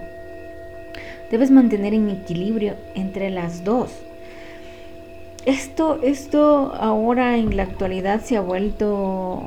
Debes 1.31 1.51
mantener 1.51 1.93
en 1.93 2.09
equilibrio 2.09 2.75
entre 2.95 3.29
las 3.29 3.63
dos. 3.63 3.91
Esto, 5.49 5.99
esto 6.03 6.75
ahora 6.75 7.39
en 7.39 7.57
la 7.57 7.63
actualidad 7.63 8.23
se 8.23 8.37
ha 8.37 8.43
vuelto, 8.43 9.43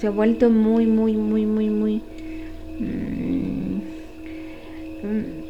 se 0.00 0.08
ha 0.08 0.10
vuelto 0.10 0.50
muy, 0.50 0.84
muy, 0.84 1.12
muy, 1.12 1.46
muy, 1.46 1.70
muy. 1.70 2.02
Mm, 2.80 3.78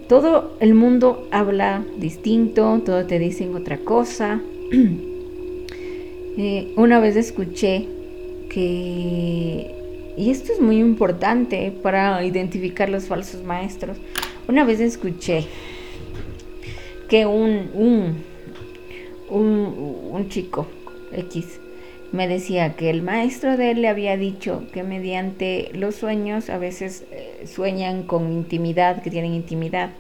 todo 0.07 0.59
el 0.61 0.75
mundo 0.75 1.26
habla 1.30 1.87
distinto, 1.97 2.83
todo 2.85 3.07
te 3.07 3.18
dicen 3.18 3.54
otra 3.57 3.78
cosa. 3.78 4.42
Eh, 6.40 6.73
una 6.76 7.00
vez 7.00 7.16
escuché 7.16 7.88
que 8.49 9.75
y 10.16 10.30
esto 10.30 10.52
es 10.52 10.61
muy 10.61 10.78
importante 10.78 11.73
para 11.83 12.25
identificar 12.25 12.88
los 12.88 13.09
falsos 13.09 13.42
maestros. 13.42 13.97
Una 14.47 14.64
vez 14.64 14.78
escuché 14.78 15.47
que 17.09 17.26
un, 17.26 17.71
un, 17.75 18.23
un, 19.31 20.27
chico 20.29 20.67
X 21.13 21.61
me 22.13 22.27
decía 22.27 22.75
que 22.75 22.91
el 22.91 23.03
maestro 23.03 23.57
de 23.57 23.73
él 23.73 23.83
le 23.83 23.89
había 23.89 24.17
dicho 24.17 24.65
que 24.73 24.83
mediante 24.83 25.71
los 25.75 25.95
sueños 25.95 26.49
a 26.49 26.57
veces 26.57 27.05
eh, 27.11 27.45
sueñan 27.47 28.03
con 28.03 28.33
intimidad, 28.33 29.03
que 29.03 29.11
tienen 29.11 29.35
intimidad 29.35 29.91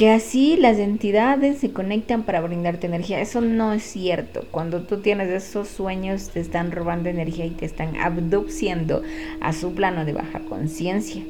que 0.00 0.08
así 0.08 0.56
las 0.56 0.78
entidades 0.78 1.58
se 1.58 1.74
conectan 1.74 2.22
para 2.22 2.40
brindarte 2.40 2.86
energía. 2.86 3.20
Eso 3.20 3.42
no 3.42 3.74
es 3.74 3.82
cierto. 3.82 4.46
Cuando 4.50 4.80
tú 4.80 5.02
tienes 5.02 5.28
esos 5.28 5.68
sueños 5.68 6.30
te 6.30 6.40
están 6.40 6.72
robando 6.72 7.10
energía 7.10 7.44
y 7.44 7.50
te 7.50 7.66
están 7.66 7.96
abduciendo 7.96 9.02
a 9.42 9.52
su 9.52 9.74
plano 9.74 10.06
de 10.06 10.14
baja 10.14 10.40
conciencia. 10.48 11.22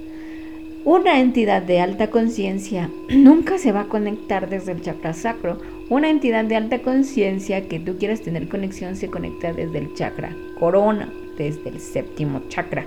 Una 0.85 1.19
entidad 1.19 1.63
de 1.63 1.81
alta 1.81 2.11
conciencia 2.11 2.89
nunca 3.09 3.59
se 3.59 3.73
va 3.73 3.81
a 3.81 3.89
conectar 3.89 4.49
desde 4.49 4.71
el 4.71 4.83
chakra 4.83 5.15
sacro 5.15 5.59
Una 5.91 6.09
entidad 6.09 6.45
de 6.45 6.55
alta 6.55 6.83
conciencia 6.83 7.67
que 7.67 7.81
tú 7.81 7.99
quieras 7.99 8.21
tener 8.21 8.49
conexión 8.49 8.95
se 8.95 9.11
conecta 9.11 9.53
desde 9.53 9.79
el 9.79 9.93
chakra 9.95 10.37
corona, 10.57 11.13
desde 11.37 11.69
el 11.69 11.81
séptimo 11.81 12.43
chakra. 12.49 12.87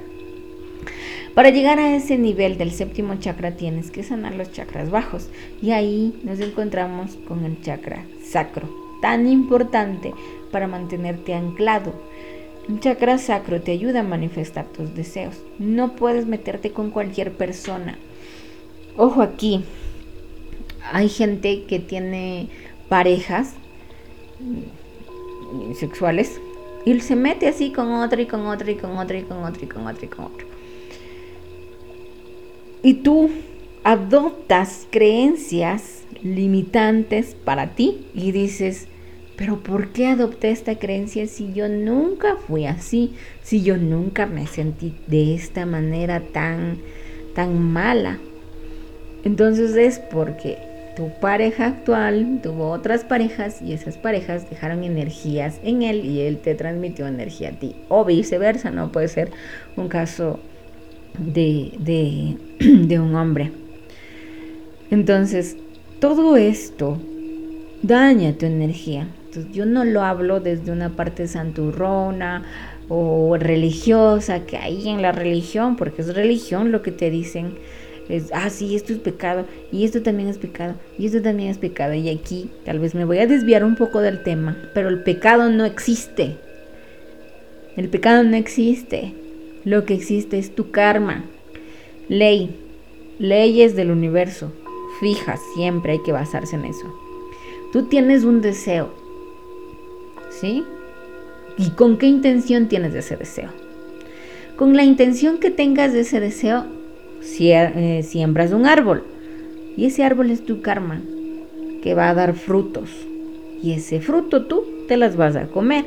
Para 1.36 1.50
llegar 1.50 1.80
a 1.80 1.98
ese 1.98 2.18
nivel 2.18 2.58
del 2.58 2.72
séptimo 2.72 3.16
chakra 3.16 3.58
tienes 3.58 3.92
que 3.92 4.04
sanar 4.04 4.36
los 4.36 4.54
chakras 4.54 4.90
bajos 4.90 5.28
y 5.62 5.72
ahí 5.72 6.18
nos 6.24 6.40
encontramos 6.40 7.18
con 7.28 7.44
el 7.44 7.62
chakra 7.62 8.06
sacro, 8.24 8.70
tan 9.02 9.28
importante 9.28 10.14
para 10.54 10.68
mantenerte 10.68 11.34
anclado. 11.34 11.94
El 12.70 12.80
chakra 12.80 13.18
sacro 13.18 13.60
te 13.62 13.74
ayuda 13.74 14.00
a 14.00 14.04
manifestar 14.04 14.68
tus 14.68 14.96
deseos. 14.96 15.44
No 15.60 15.98
puedes 15.98 16.26
meterte 16.26 16.72
con 16.72 16.90
cualquier 16.90 17.34
persona. 17.34 17.98
Ojo 18.96 19.22
aquí, 19.22 19.66
hay 20.92 21.10
gente 21.10 21.64
que 21.64 21.80
tiene 21.80 22.48
parejas 22.94 23.56
sexuales 25.80 26.40
y 26.86 27.00
se 27.00 27.16
mete 27.16 27.48
así 27.48 27.72
con 27.72 27.92
otra 27.92 28.22
y 28.22 28.28
con 28.28 28.46
otra 28.46 28.70
y 28.70 28.76
con 28.76 28.96
otra 28.98 29.18
y 29.18 29.24
con 29.24 29.44
otra 29.44 29.64
y 29.64 29.68
con 29.68 29.88
otra 29.88 30.06
y 30.06 30.08
con 30.10 30.26
otra. 30.26 30.46
Y 32.84 32.94
tú 32.94 33.32
adoptas 33.84 34.86
creencias 34.92 36.04
limitantes 36.22 37.34
para 37.34 37.74
ti 37.74 38.06
y 38.14 38.32
dices, 38.32 38.88
pero 39.38 39.64
¿por 39.64 39.88
qué 39.88 40.06
adopté 40.06 40.52
esta 40.52 40.78
creencia 40.78 41.26
si 41.26 41.52
yo 41.52 41.70
nunca 41.70 42.36
fui 42.36 42.68
así? 42.68 43.16
Si 43.42 43.64
yo 43.64 43.76
nunca 43.76 44.28
me 44.28 44.46
sentí 44.46 44.94
de 45.08 45.34
esta 45.34 45.66
manera 45.66 46.22
tan, 46.32 46.78
tan 47.34 47.60
mala. 47.60 48.20
Entonces 49.24 49.76
es 49.78 49.98
porque 49.98 50.73
tu 50.96 51.10
pareja 51.20 51.68
actual 51.68 52.40
tuvo 52.44 52.70
otras 52.70 53.04
parejas 53.04 53.62
y 53.62 53.74
esas 53.74 53.98
parejas 53.98 54.50
dejaron 54.50 54.84
energías 54.84 55.60
en 55.64 55.82
él 55.82 56.06
y 56.06 56.22
él 56.22 56.38
te 56.38 56.56
transmitió 56.56 57.08
energía 57.08 57.50
a 57.50 57.54
ti. 57.54 57.76
O 57.90 58.06
viceversa, 58.06 58.70
no 58.70 58.92
puede 58.92 59.08
ser 59.08 59.32
un 59.76 59.88
caso 59.88 60.40
de, 61.18 61.74
de, 61.80 63.00
un 63.00 63.16
hombre. 63.16 63.52
Entonces, 64.92 65.58
todo 66.00 66.38
esto 66.38 67.00
daña 67.82 68.34
tu 68.34 68.46
energía. 68.46 69.08
Entonces, 69.26 69.52
yo 69.52 69.66
no 69.66 69.84
lo 69.86 70.04
hablo 70.04 70.40
desde 70.40 70.72
una 70.72 70.90
parte 70.90 71.28
santurrona 71.28 72.44
o 72.88 73.36
religiosa, 73.38 74.46
que 74.46 74.58
ahí 74.58 74.88
en 74.90 75.02
la 75.02 75.12
religión, 75.12 75.76
porque 75.76 76.04
es 76.04 76.14
religión 76.14 76.72
lo 76.72 76.84
que 76.84 76.92
te 76.92 77.10
dicen, 77.10 77.56
es, 78.10 78.32
ah, 78.34 78.50
sí, 78.50 78.76
esto 78.76 78.94
es 78.94 79.00
pecado, 79.00 79.46
y 79.72 79.86
esto 79.86 80.02
también 80.02 80.30
es 80.30 80.38
pecado, 80.38 80.76
y 80.98 81.06
esto 81.06 81.22
también 81.22 81.50
es 81.50 81.58
pecado. 81.58 81.94
Y 81.94 82.10
aquí 82.10 82.50
tal 82.66 82.80
vez 82.80 82.96
me 82.96 83.06
voy 83.06 83.20
a 83.20 83.28
desviar 83.28 83.64
un 83.64 83.76
poco 83.76 84.00
del 84.00 84.24
tema, 84.24 84.58
pero 84.74 84.90
el 84.90 85.04
pecado 85.04 85.50
no 85.50 85.66
existe. 85.66 86.38
El 87.76 87.90
pecado 87.90 88.24
no 88.24 88.36
existe. 88.36 89.14
Lo 89.64 89.86
que 89.86 89.94
existe 89.94 90.38
es 90.38 90.54
tu 90.54 90.72
karma. 90.72 91.24
Ley. 92.10 92.60
Leyes 93.18 93.76
del 93.76 93.92
universo. 93.92 94.52
Fijas, 95.00 95.40
siempre 95.56 95.94
hay 95.94 96.04
que 96.04 96.12
basarse 96.12 96.56
en 96.56 96.66
eso. 96.66 96.94
Tú 97.72 97.88
tienes 97.88 98.26
un 98.26 98.42
deseo. 98.42 98.94
¿Sí? 100.30 100.64
¿Y 101.58 101.72
con 101.72 101.98
qué 101.98 102.08
intención 102.08 102.68
tienes 102.68 102.94
ese 102.94 103.16
deseo? 103.16 103.50
Con 104.56 104.76
la 104.76 104.84
intención 104.84 105.40
que 105.40 105.50
tengas 105.50 105.94
de 105.94 106.02
ese 106.02 106.20
deseo, 106.20 106.66
siembras 107.24 108.52
un 108.52 108.66
árbol. 108.66 109.04
Y 109.76 109.86
ese 109.86 110.04
árbol 110.04 110.30
es 110.30 110.46
tu 110.46 110.62
karma, 110.62 111.02
que 111.82 111.94
va 111.94 112.10
a 112.10 112.14
dar 112.14 112.34
frutos. 112.34 112.90
Y 113.62 113.74
ese 113.74 114.02
fruto 114.02 114.46
tú 114.46 114.66
te 114.88 114.98
las 114.98 115.16
vas 115.16 115.36
a 115.36 115.48
comer. 115.48 115.86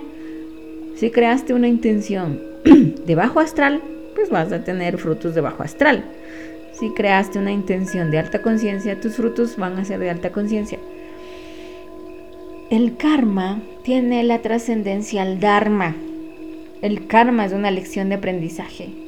Si 0.96 1.10
creaste 1.10 1.54
una 1.54 1.68
intención 1.68 2.40
de 2.64 3.14
bajo 3.14 3.38
astral, 3.38 3.82
pues 4.14 4.30
vas 4.30 4.50
a 4.50 4.64
tener 4.64 4.98
frutos 4.98 5.34
de 5.34 5.42
bajo 5.42 5.62
astral. 5.62 6.04
Si 6.72 6.90
creaste 6.90 7.38
una 7.38 7.52
intención 7.52 8.10
de 8.10 8.18
alta 8.18 8.42
conciencia, 8.42 9.00
tus 9.00 9.14
frutos 9.16 9.56
van 9.56 9.78
a 9.78 9.84
ser 9.84 10.00
de 10.00 10.10
alta 10.10 10.32
conciencia. 10.32 10.78
El 12.70 12.96
karma 12.96 13.60
tiene 13.84 14.24
la 14.24 14.42
trascendencia 14.42 15.22
al 15.22 15.38
dharma. 15.38 15.94
El 16.82 17.06
karma 17.06 17.44
es 17.44 17.52
una 17.52 17.70
lección 17.70 18.08
de 18.08 18.16
aprendizaje. 18.16 19.05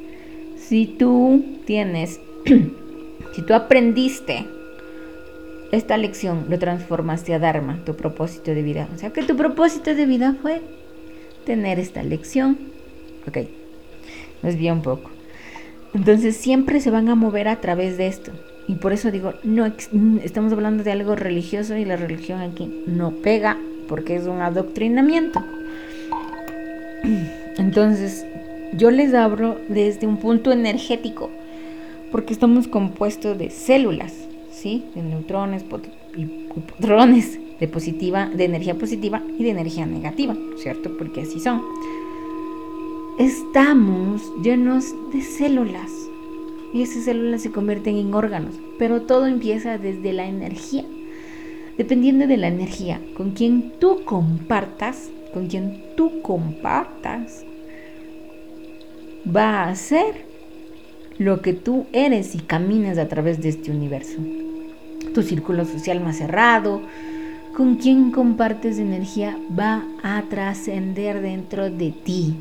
Si 0.69 0.85
tú 0.85 1.43
tienes, 1.65 2.19
si 3.33 3.41
tú 3.41 3.55
aprendiste 3.55 4.45
esta 5.71 5.97
lección, 5.97 6.45
lo 6.47 6.59
transformaste 6.59 7.33
a 7.33 7.39
dharma, 7.39 7.83
tu 7.85 7.95
propósito 7.95 8.51
de 8.51 8.61
vida. 8.61 8.87
O 8.93 8.97
sea 8.99 9.11
que 9.11 9.23
tu 9.23 9.35
propósito 9.35 9.95
de 9.95 10.05
vida 10.05 10.35
fue 10.43 10.61
tener 11.43 11.79
esta 11.79 12.03
lección. 12.03 12.59
Ok, 13.27 13.49
nos 14.43 14.57
vio 14.57 14.71
un 14.73 14.83
poco. 14.83 15.09
Entonces 15.95 16.37
siempre 16.37 16.81
se 16.81 16.91
van 16.91 17.09
a 17.09 17.15
mover 17.15 17.47
a 17.47 17.61
través 17.61 17.97
de 17.97 18.05
esto. 18.05 18.31
Y 18.67 18.75
por 18.75 18.93
eso 18.93 19.09
digo, 19.09 19.33
no 19.41 19.73
estamos 20.21 20.53
hablando 20.53 20.83
de 20.83 20.91
algo 20.91 21.15
religioso 21.15 21.77
y 21.77 21.85
la 21.85 21.95
religión 21.95 22.41
aquí 22.41 22.83
no 22.85 23.09
pega 23.09 23.57
porque 23.87 24.17
es 24.17 24.27
un 24.27 24.41
adoctrinamiento. 24.41 25.43
Entonces, 27.57 28.23
yo 28.73 28.91
les 28.91 29.13
hablo 29.13 29.57
desde 29.67 30.07
un 30.07 30.17
punto 30.17 30.51
energético, 30.51 31.29
porque 32.11 32.33
estamos 32.33 32.67
compuestos 32.67 33.37
de 33.37 33.49
células, 33.49 34.13
¿sí? 34.51 34.85
De 34.95 35.01
neutrones 35.01 35.65
y 36.15 36.25
protones, 36.77 37.39
de 37.59 37.67
positiva, 37.67 38.27
de 38.27 38.45
energía 38.45 38.75
positiva 38.75 39.21
y 39.37 39.43
de 39.43 39.49
energía 39.49 39.85
negativa, 39.85 40.35
¿cierto? 40.57 40.95
Porque 40.97 41.21
así 41.21 41.39
son. 41.39 41.61
Estamos 43.17 44.21
llenos 44.41 44.85
de 45.13 45.21
células 45.21 45.91
y 46.73 46.83
esas 46.83 47.03
células 47.03 47.41
se 47.41 47.51
convierten 47.51 47.97
en 47.97 48.13
órganos, 48.13 48.55
pero 48.77 49.01
todo 49.01 49.27
empieza 49.27 49.77
desde 49.77 50.13
la 50.13 50.27
energía. 50.27 50.85
Dependiendo 51.77 52.27
de 52.27 52.37
la 52.37 52.47
energía, 52.47 53.01
con 53.15 53.31
quien 53.31 53.73
tú 53.79 54.03
compartas, 54.05 55.09
con 55.33 55.47
quien 55.47 55.81
tú 55.95 56.21
compartas, 56.21 57.45
va 59.25 59.65
a 59.65 59.75
ser 59.75 60.25
lo 61.17 61.41
que 61.41 61.53
tú 61.53 61.85
eres 61.91 62.33
y 62.35 62.39
caminas 62.39 62.97
a 62.97 63.07
través 63.07 63.41
de 63.41 63.49
este 63.49 63.71
universo. 63.71 64.17
Tu 65.13 65.21
círculo 65.21 65.65
social 65.65 65.99
más 65.99 66.17
cerrado, 66.17 66.81
con 67.55 67.75
quien 67.75 68.11
compartes 68.11 68.79
energía, 68.79 69.37
va 69.57 69.83
a 70.01 70.23
trascender 70.29 71.21
dentro 71.21 71.69
de 71.69 71.91
ti. 71.91 72.35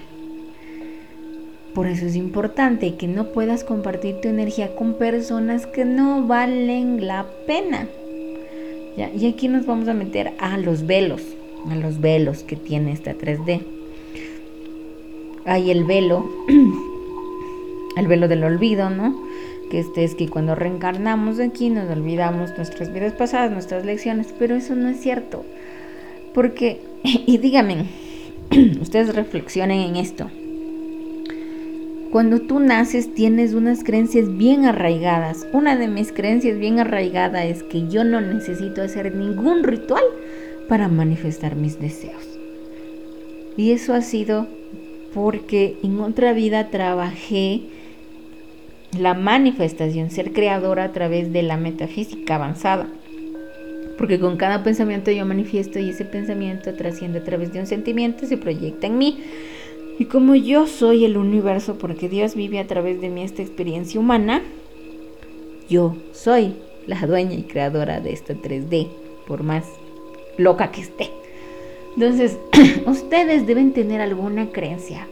Por 1.75 1.87
eso 1.87 2.07
es 2.07 2.14
importante 2.14 2.95
que 2.97 3.09
no 3.09 3.33
puedas 3.33 3.64
compartir 3.64 4.21
tu 4.21 4.29
energía 4.29 4.75
con 4.77 4.95
personas 4.95 5.67
que 5.67 5.85
no 5.85 6.27
valen 6.27 7.07
la 7.07 7.27
pena. 7.47 7.88
Y 8.97 9.27
aquí 9.27 9.49
nos 9.49 9.67
vamos 9.67 9.88
a 9.88 9.95
meter 9.95 10.33
a 10.38 10.57
los 10.59 10.87
velos, 10.87 11.23
a 11.69 11.77
los 11.77 12.01
velos 12.01 12.43
que 12.43 12.57
tiene 12.57 12.93
esta 12.93 13.14
3D. 13.14 13.78
Hay 15.49 15.71
el 15.71 15.85
velo, 15.85 16.29
el 17.97 18.07
velo 18.07 18.29
del 18.29 18.45
olvido, 18.45 18.91
¿no? 18.91 19.19
Que 19.71 19.81
este 19.81 20.05
es 20.05 20.15
que 20.15 20.29
cuando 20.29 20.55
reencarnamos 20.55 21.41
aquí 21.41 21.71
nos 21.71 21.91
olvidamos 21.91 22.55
nuestras 22.57 22.93
vidas 22.93 23.15
pasadas, 23.15 23.51
nuestras 23.51 23.85
lecciones, 23.87 24.35
pero 24.39 24.57
eso 24.57 24.75
no 24.75 24.91
es 24.91 25.01
cierto. 25.01 25.45
Porque, 26.35 26.83
y 27.03 27.39
díganme, 27.39 27.87
ustedes 28.81 29.15
reflexionen 29.15 29.81
en 29.81 29.97
esto. 29.97 30.31
Cuando 32.11 32.41
tú 32.41 32.59
naces 32.61 33.15
tienes 33.15 33.55
unas 33.55 33.85
creencias 33.85 34.37
bien 34.37 34.67
arraigadas. 34.67 35.47
Una 35.53 35.77
de 35.77 35.89
mis 35.89 36.13
creencias 36.13 36.59
bien 36.59 36.79
arraigada 36.79 37.45
es 37.45 37.63
que 37.63 37.89
yo 37.89 38.05
no 38.05 38.21
necesito 38.21 38.83
hacer 38.83 39.15
ningún 39.15 39.63
ritual 39.63 40.05
para 40.69 40.89
manifestar 40.89 41.55
mis 41.57 41.79
deseos. 41.81 42.39
Y 43.59 43.73
eso 43.73 43.93
ha 43.93 44.03
sido 44.03 44.47
porque 45.14 45.77
en 45.83 46.01
otra 46.01 46.33
vida 46.33 46.68
trabajé 46.68 47.62
la 48.99 49.14
manifestación, 49.14 50.11
ser 50.11 50.33
creadora 50.33 50.85
a 50.85 50.92
través 50.92 51.33
de 51.33 51.42
la 51.42 51.57
metafísica 51.57 52.37
avanzada. 52.37 52.88
Porque 53.97 54.21
con 54.21 54.37
cada 54.37 54.62
pensamiento 54.62 55.11
yo 55.11 55.27
manifiesto 55.27 55.79
y 55.79 55.90
ese 55.90 56.05
pensamiento 56.05 56.73
trasciende 56.75 57.18
a 57.18 57.25
través 57.25 57.53
de 57.53 57.61
un 57.61 57.66
sentimiento, 57.66 58.27
se 58.27 58.37
proyecta 58.37 58.87
en 58.87 58.99
mí. 58.99 59.18
Y 59.99 60.05
como 60.05 60.37
yo 60.37 60.68
soy 60.68 61.05
el 61.05 61.16
universo, 61.16 61.77
porque 61.79 62.09
Dios 62.09 62.37
vive 62.37 62.61
a 62.61 62.66
través 62.66 63.01
de 63.01 63.09
mí 63.09 63.23
esta 63.23 63.42
experiencia 63.42 63.99
humana, 63.99 64.42
yo 65.68 65.97
soy 66.12 66.55
la 66.87 67.05
dueña 67.05 67.35
y 67.35 67.42
creadora 67.42 68.01
de 68.01 68.12
esto 68.12 68.35
3D, 68.35 68.88
por 69.27 69.42
más 69.42 69.64
loca 70.37 70.71
que 70.71 70.83
esté. 70.83 71.17
Entonces, 71.94 72.38
ustedes 72.87 73.46
deben 73.46 73.72
tener 73.72 74.01
alguna 74.01 74.51
creencia 74.51 75.07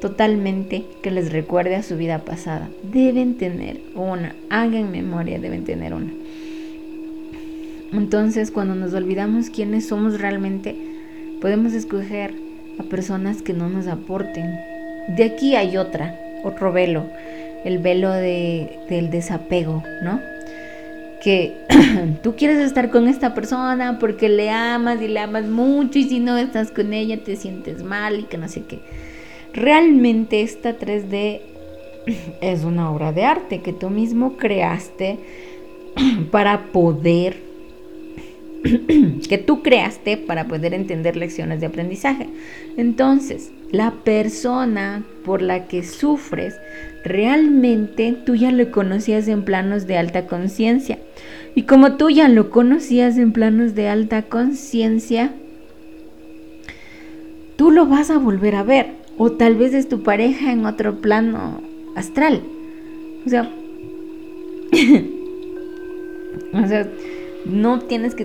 totalmente 0.00 0.84
que 1.02 1.10
les 1.10 1.32
recuerde 1.32 1.76
a 1.76 1.82
su 1.82 1.96
vida 1.96 2.18
pasada. 2.18 2.68
Deben 2.82 3.38
tener 3.38 3.80
una, 3.94 4.34
hagan 4.50 4.90
memoria, 4.90 5.38
deben 5.38 5.64
tener 5.64 5.94
una. 5.94 6.12
Entonces, 7.92 8.50
cuando 8.50 8.74
nos 8.74 8.92
olvidamos 8.92 9.50
quiénes 9.50 9.86
somos 9.86 10.20
realmente, 10.20 10.76
podemos 11.40 11.72
escoger 11.72 12.34
a 12.78 12.82
personas 12.82 13.40
que 13.40 13.52
no 13.52 13.68
nos 13.68 13.86
aporten. 13.86 14.58
De 15.16 15.24
aquí 15.24 15.54
hay 15.54 15.76
otra, 15.76 16.18
otro 16.42 16.72
velo, 16.72 17.06
el 17.64 17.78
velo 17.78 18.10
de, 18.10 18.78
del 18.90 19.10
desapego, 19.10 19.82
¿no? 20.02 20.20
Que 21.24 21.54
tú 22.22 22.36
quieres 22.36 22.58
estar 22.58 22.90
con 22.90 23.08
esta 23.08 23.34
persona 23.34 23.98
porque 23.98 24.28
le 24.28 24.50
amas 24.50 25.00
y 25.00 25.08
le 25.08 25.20
amas 25.20 25.46
mucho 25.46 25.98
y 25.98 26.04
si 26.04 26.20
no 26.20 26.36
estás 26.36 26.70
con 26.70 26.92
ella 26.92 27.24
te 27.24 27.36
sientes 27.36 27.82
mal 27.82 28.20
y 28.20 28.22
que 28.24 28.36
no 28.38 28.48
sé 28.48 28.64
qué. 28.68 28.80
Realmente 29.54 30.42
esta 30.42 30.78
3D 30.78 31.40
es 32.40 32.64
una 32.64 32.90
obra 32.90 33.12
de 33.12 33.24
arte 33.24 33.62
que 33.62 33.72
tú 33.72 33.88
mismo 33.88 34.36
creaste 34.36 35.18
para 36.30 36.66
poder 36.72 37.54
que 39.28 39.38
tú 39.38 39.62
creaste 39.62 40.16
para 40.16 40.48
poder 40.48 40.72
entender 40.72 41.16
lecciones 41.16 41.60
de 41.60 41.66
aprendizaje. 41.66 42.28
Entonces, 42.76 43.52
la 43.70 43.90
persona 43.90 45.02
por 45.24 45.42
la 45.42 45.66
que 45.66 45.82
sufres, 45.82 46.54
realmente 47.04 48.16
tú 48.24 48.34
ya 48.34 48.50
lo 48.50 48.70
conocías 48.70 49.28
en 49.28 49.44
planos 49.44 49.86
de 49.86 49.98
alta 49.98 50.26
conciencia. 50.26 50.98
Y 51.54 51.62
como 51.62 51.96
tú 51.96 52.10
ya 52.10 52.28
lo 52.28 52.50
conocías 52.50 53.16
en 53.16 53.32
planos 53.32 53.74
de 53.74 53.88
alta 53.88 54.22
conciencia, 54.22 55.32
tú 57.56 57.70
lo 57.70 57.86
vas 57.86 58.10
a 58.10 58.18
volver 58.18 58.56
a 58.56 58.62
ver. 58.64 59.04
O 59.16 59.32
tal 59.32 59.54
vez 59.54 59.72
es 59.74 59.88
tu 59.88 60.02
pareja 60.02 60.52
en 60.52 60.66
otro 60.66 61.00
plano 61.00 61.60
astral. 61.94 62.42
O 63.24 63.28
sea, 63.28 63.48
o 66.52 66.66
sea, 66.66 66.88
no 67.44 67.80
tienes 67.80 68.14
que 68.14 68.24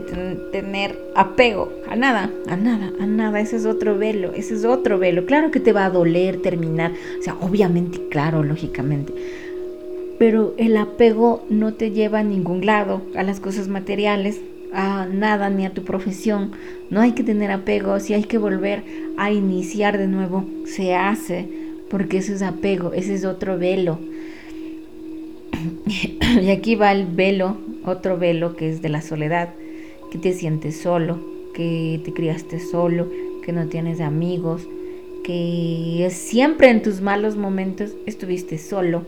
tener 0.51 0.97
apego 1.15 1.71
a 1.87 1.95
nada, 1.95 2.31
a 2.47 2.55
nada, 2.55 2.91
a 2.99 3.05
nada. 3.05 3.39
Ese 3.39 3.57
es 3.57 3.65
otro 3.65 3.97
velo, 3.97 4.31
ese 4.33 4.55
es 4.55 4.65
otro 4.65 4.97
velo. 4.97 5.25
Claro 5.25 5.51
que 5.51 5.59
te 5.59 5.73
va 5.73 5.85
a 5.85 5.89
doler 5.89 6.41
terminar, 6.41 6.93
o 7.19 7.21
sea, 7.21 7.35
obviamente, 7.41 7.99
claro, 8.09 8.43
lógicamente. 8.43 9.13
Pero 10.19 10.53
el 10.57 10.77
apego 10.77 11.45
no 11.49 11.73
te 11.73 11.91
lleva 11.91 12.19
a 12.19 12.23
ningún 12.23 12.65
lado, 12.65 13.01
a 13.15 13.23
las 13.23 13.39
cosas 13.39 13.67
materiales, 13.67 14.39
a 14.71 15.07
nada, 15.07 15.49
ni 15.49 15.65
a 15.65 15.73
tu 15.73 15.83
profesión. 15.83 16.51
No 16.91 17.01
hay 17.01 17.13
que 17.13 17.23
tener 17.23 17.49
apego, 17.49 17.99
si 17.99 18.13
hay 18.13 18.25
que 18.25 18.37
volver 18.37 18.83
a 19.17 19.31
iniciar 19.31 19.97
de 19.97 20.07
nuevo, 20.07 20.45
se 20.65 20.93
hace, 20.93 21.47
porque 21.89 22.19
ese 22.19 22.33
es 22.33 22.43
apego, 22.43 22.93
ese 22.93 23.15
es 23.15 23.25
otro 23.25 23.57
velo. 23.57 23.97
y 26.41 26.49
aquí 26.49 26.75
va 26.75 26.91
el 26.91 27.07
velo 27.07 27.57
otro 27.85 28.17
velo 28.17 28.55
que 28.55 28.69
es 28.69 28.81
de 28.81 28.89
la 28.89 29.01
soledad, 29.01 29.49
que 30.11 30.17
te 30.17 30.33
sientes 30.33 30.81
solo, 30.81 31.19
que 31.53 31.99
te 32.03 32.13
criaste 32.13 32.59
solo, 32.59 33.07
que 33.43 33.51
no 33.51 33.67
tienes 33.67 34.01
amigos, 34.01 34.67
que 35.23 36.09
siempre 36.11 36.69
en 36.69 36.81
tus 36.81 37.01
malos 37.01 37.35
momentos 37.35 37.91
estuviste 38.05 38.57
solo. 38.57 39.05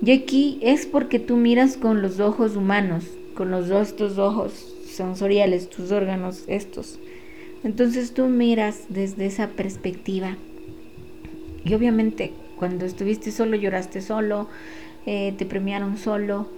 Y 0.00 0.12
aquí 0.12 0.58
es 0.62 0.86
porque 0.86 1.18
tú 1.18 1.36
miras 1.36 1.76
con 1.76 2.02
los 2.02 2.20
ojos 2.20 2.56
humanos, 2.56 3.04
con 3.34 3.50
los 3.50 3.68
dos 3.68 3.96
tus 3.96 4.18
ojos 4.18 4.52
sensoriales, 4.84 5.68
tus 5.70 5.90
órganos 5.90 6.44
estos. 6.46 6.98
Entonces 7.64 8.14
tú 8.14 8.26
miras 8.26 8.84
desde 8.88 9.26
esa 9.26 9.48
perspectiva. 9.48 10.36
Y 11.64 11.74
obviamente 11.74 12.32
cuando 12.58 12.86
estuviste 12.86 13.30
solo 13.30 13.56
lloraste 13.56 14.00
solo, 14.00 14.48
eh, 15.06 15.32
te 15.38 15.46
premiaron 15.46 15.96
solo, 15.96 16.48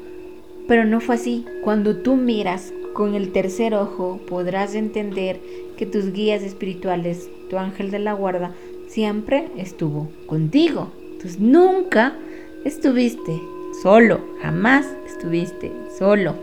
pero 0.66 0.84
no 0.84 1.00
fue 1.00 1.14
así. 1.14 1.44
Cuando 1.62 1.96
tú 1.96 2.16
miras 2.16 2.72
con 2.92 3.14
el 3.14 3.32
tercer 3.32 3.74
ojo, 3.74 4.20
podrás 4.28 4.74
entender 4.74 5.40
que 5.76 5.86
tus 5.86 6.12
guías 6.12 6.42
espirituales, 6.42 7.28
tu 7.48 7.58
ángel 7.58 7.90
de 7.90 7.98
la 7.98 8.12
guarda, 8.12 8.52
siempre 8.88 9.48
estuvo 9.56 10.10
contigo. 10.26 10.90
Entonces 11.12 11.38
nunca 11.38 12.16
estuviste 12.64 13.40
solo, 13.82 14.20
jamás 14.42 14.86
estuviste 15.06 15.72
solo. 15.98 16.34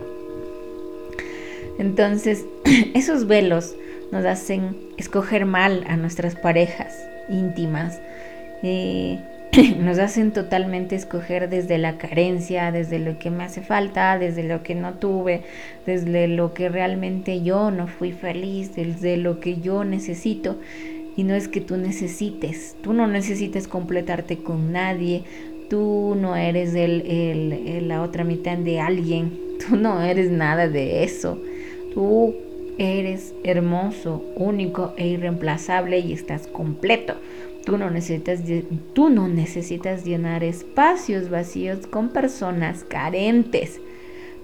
Entonces, 1.78 2.44
esos 2.94 3.26
velos 3.26 3.76
nos 4.10 4.24
hacen 4.24 4.76
escoger 4.96 5.46
mal 5.46 5.84
a 5.88 5.96
nuestras 5.96 6.34
parejas 6.34 6.96
íntimas. 7.28 8.00
Eh, 8.62 9.18
nos 9.78 9.98
hacen 9.98 10.32
totalmente 10.32 10.96
escoger 10.96 11.48
desde 11.48 11.78
la 11.78 11.98
carencia, 11.98 12.72
desde 12.72 12.98
lo 12.98 13.18
que 13.18 13.30
me 13.30 13.44
hace 13.44 13.60
falta, 13.60 14.18
desde 14.18 14.42
lo 14.42 14.62
que 14.62 14.74
no 14.74 14.94
tuve, 14.94 15.42
desde 15.86 16.28
lo 16.28 16.52
que 16.52 16.68
realmente 16.68 17.42
yo 17.42 17.70
no 17.70 17.86
fui 17.86 18.12
feliz, 18.12 18.74
desde 18.74 19.16
lo 19.16 19.40
que 19.40 19.60
yo 19.60 19.84
necesito. 19.84 20.58
Y 21.16 21.24
no 21.24 21.34
es 21.34 21.48
que 21.48 21.60
tú 21.60 21.76
necesites, 21.76 22.76
tú 22.80 22.92
no 22.92 23.08
necesites 23.08 23.66
completarte 23.66 24.38
con 24.38 24.70
nadie, 24.70 25.24
tú 25.68 26.16
no 26.16 26.36
eres 26.36 26.74
el, 26.74 27.88
la 27.88 28.02
otra 28.02 28.24
mitad 28.24 28.58
de 28.58 28.80
alguien, 28.80 29.38
tú 29.68 29.76
no 29.76 30.02
eres 30.02 30.30
nada 30.30 30.68
de 30.68 31.04
eso, 31.04 31.38
tú 31.94 32.34
eres 32.78 33.34
hermoso, 33.42 34.24
único 34.36 34.94
e 34.96 35.08
irreemplazable 35.08 35.98
y 35.98 36.12
estás 36.12 36.46
completo. 36.46 37.14
Tú 37.64 37.76
no, 37.76 37.90
necesitas, 37.90 38.40
tú 38.94 39.10
no 39.10 39.28
necesitas 39.28 40.04
llenar 40.04 40.42
espacios 40.42 41.28
vacíos 41.28 41.86
con 41.86 42.08
personas 42.10 42.82
carentes. 42.84 43.78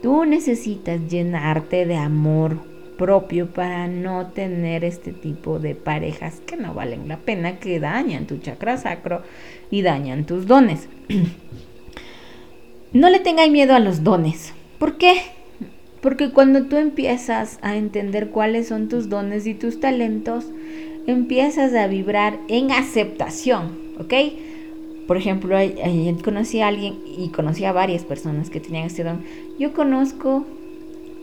Tú 0.03 0.27
necesitas 0.27 1.01
llenarte 1.09 1.87
de 1.87 1.97
amor 1.97 2.74
propio 2.97 3.47
para 3.49 3.87
no 3.87 4.29
tener 4.29 4.85
este 4.85 5.13
tipo 5.13 5.59
de 5.59 5.75
parejas 5.75 6.41
que 6.47 6.57
no 6.57 6.75
valen 6.75 7.09
la 7.09 7.19
pena, 7.19 7.59
que 7.59 7.81
dañan 7.81 8.27
tu 8.27 8.39
chakra 8.39 8.77
sacro 8.77 9.23
y 9.71 9.83
dañan 9.83 10.25
tus 10.25 10.47
dones. 10.47 10.89
No 12.93 13.11
le 13.11 13.19
tengáis 13.19 13.51
miedo 13.51 13.75
a 13.75 13.81
los 13.81 14.05
dones. 14.05 14.53
¿Por 14.79 14.99
qué? 14.99 15.15
Porque 16.01 16.31
cuando 16.31 16.67
tú 16.67 16.77
empiezas 16.77 17.59
a 17.61 17.75
entender 17.75 18.29
cuáles 18.29 18.69
son 18.69 18.89
tus 18.89 19.09
dones 19.09 19.49
y 19.49 19.55
tus 19.55 19.81
talentos, 19.81 20.47
empiezas 21.09 21.75
a 21.75 21.89
vibrar 21.89 22.39
en 22.47 22.71
aceptación, 22.71 23.77
¿ok? 23.99 24.15
Por 25.07 25.17
ejemplo, 25.17 25.57
conocí 26.23 26.61
a 26.61 26.69
alguien 26.69 26.99
y 27.05 27.31
conocí 27.31 27.65
a 27.65 27.73
varias 27.73 28.05
personas 28.05 28.49
que 28.49 28.61
tenían 28.61 28.87
este 28.87 29.03
don. 29.03 29.23
Yo 29.59 29.73
conozco, 29.75 30.47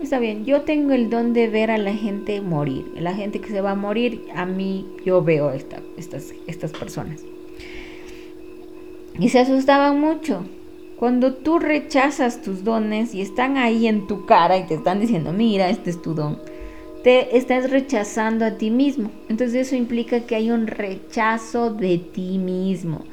está 0.03 0.19
bien, 0.19 0.45
yo 0.45 0.61
tengo 0.61 0.93
el 0.93 1.09
don 1.09 1.33
de 1.33 1.47
ver 1.47 1.71
a 1.71 1.77
la 1.77 1.93
gente 1.93 2.41
morir. 2.41 2.85
La 2.95 3.13
gente 3.13 3.39
que 3.39 3.49
se 3.49 3.61
va 3.61 3.71
a 3.71 3.75
morir, 3.75 4.25
a 4.35 4.45
mí 4.45 4.85
yo 5.05 5.23
veo 5.23 5.51
esta, 5.51 5.81
estas, 5.97 6.33
estas 6.47 6.71
personas. 6.71 7.21
Y 9.19 9.29
se 9.29 9.39
asustaban 9.39 9.99
mucho. 9.99 10.43
Cuando 10.97 11.33
tú 11.33 11.59
rechazas 11.59 12.41
tus 12.41 12.63
dones 12.63 13.15
y 13.15 13.21
están 13.21 13.57
ahí 13.57 13.87
en 13.87 14.07
tu 14.07 14.25
cara 14.25 14.57
y 14.57 14.67
te 14.67 14.75
están 14.75 14.99
diciendo, 14.99 15.33
mira, 15.33 15.69
este 15.69 15.89
es 15.89 16.01
tu 16.01 16.13
don 16.13 16.37
te 17.03 17.35
estás 17.37 17.69
rechazando 17.69 18.45
a 18.45 18.57
ti 18.57 18.69
mismo. 18.69 19.11
Entonces 19.29 19.67
eso 19.67 19.75
implica 19.75 20.21
que 20.21 20.35
hay 20.35 20.51
un 20.51 20.67
rechazo 20.67 21.73
de 21.73 21.97
ti 21.97 22.37
mismo, 22.37 23.05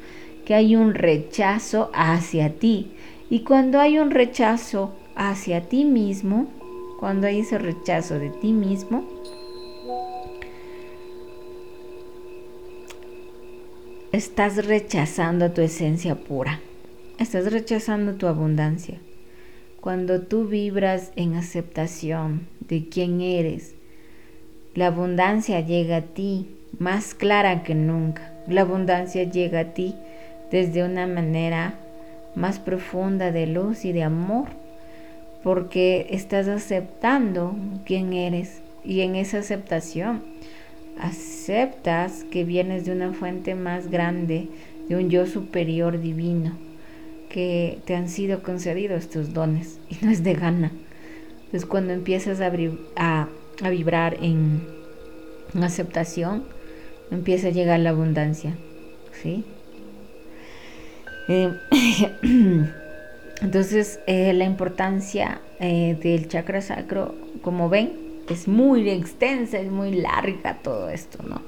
que 0.45 0.53
hay 0.53 0.75
un 0.75 0.93
rechazo 0.93 1.89
hacia 1.93 2.53
ti. 2.53 2.87
Y 3.29 3.39
cuando 3.41 3.79
hay 3.79 3.99
un 3.99 4.11
rechazo 4.11 4.91
hacia 5.15 5.61
ti 5.61 5.85
mismo, 5.85 6.47
cuando 6.99 7.27
hay 7.27 7.39
ese 7.39 7.57
rechazo 7.57 8.19
de 8.19 8.29
ti 8.29 8.51
mismo, 8.51 9.05
estás 14.11 14.65
rechazando 14.65 15.51
tu 15.51 15.61
esencia 15.61 16.15
pura, 16.15 16.59
estás 17.17 17.51
rechazando 17.53 18.15
tu 18.15 18.27
abundancia. 18.27 18.99
Cuando 19.79 20.23
tú 20.23 20.45
vibras 20.45 21.13
en 21.15 21.35
aceptación 21.35 22.47
de 22.67 22.89
quién 22.89 23.21
eres, 23.21 23.75
la 24.75 24.87
abundancia 24.87 25.61
llega 25.61 25.97
a 25.97 26.01
ti 26.01 26.49
más 26.79 27.13
clara 27.13 27.63
que 27.63 27.75
nunca. 27.75 28.33
La 28.45 28.61
abundancia 28.61 29.23
llega 29.23 29.61
a 29.61 29.73
ti 29.73 29.95
desde 30.51 30.83
una 30.83 31.07
manera 31.07 31.75
más 32.35 32.59
profunda 32.59 33.31
de 33.31 33.47
luz 33.47 33.85
y 33.85 33.93
de 33.93 34.03
amor, 34.03 34.58
porque 35.43 36.07
estás 36.09 36.47
aceptando 36.47 37.55
quién 37.85 38.13
eres 38.13 38.61
y 38.83 39.01
en 39.01 39.15
esa 39.15 39.39
aceptación 39.39 40.23
aceptas 40.99 42.25
que 42.25 42.43
vienes 42.43 42.85
de 42.85 42.91
una 42.91 43.13
fuente 43.13 43.55
más 43.55 43.89
grande, 43.89 44.49
de 44.89 44.95
un 44.95 45.09
yo 45.09 45.25
superior 45.25 46.01
divino, 46.01 46.57
que 47.29 47.79
te 47.85 47.95
han 47.95 48.09
sido 48.09 48.43
concedidos 48.43 49.03
estos 49.03 49.33
dones 49.33 49.79
y 49.89 50.03
no 50.03 50.11
es 50.11 50.23
de 50.23 50.33
gana. 50.33 50.71
Entonces 51.45 51.65
cuando 51.65 51.93
empiezas 51.93 52.41
a 52.41 53.29
vibrar 53.69 54.17
en, 54.21 54.61
aceptación, 55.61 56.43
empieza 57.11 57.47
a 57.47 57.51
llegar 57.51 57.79
la 57.79 57.91
abundancia. 57.91 58.55
¿sí? 59.21 59.45
Eh, 61.27 61.53
Entonces, 63.41 63.99
eh, 64.05 64.33
la 64.33 64.45
importancia 64.45 65.41
eh, 65.59 65.97
del 66.01 66.27
chakra 66.27 66.61
sacro, 66.61 67.15
como 67.41 67.69
ven, 67.69 67.93
es 68.29 68.47
muy 68.47 68.89
extensa, 68.89 69.57
es 69.59 69.71
muy 69.71 69.91
larga 69.91 70.55
todo 70.61 70.89
esto, 70.89 71.23
¿no? 71.23 71.41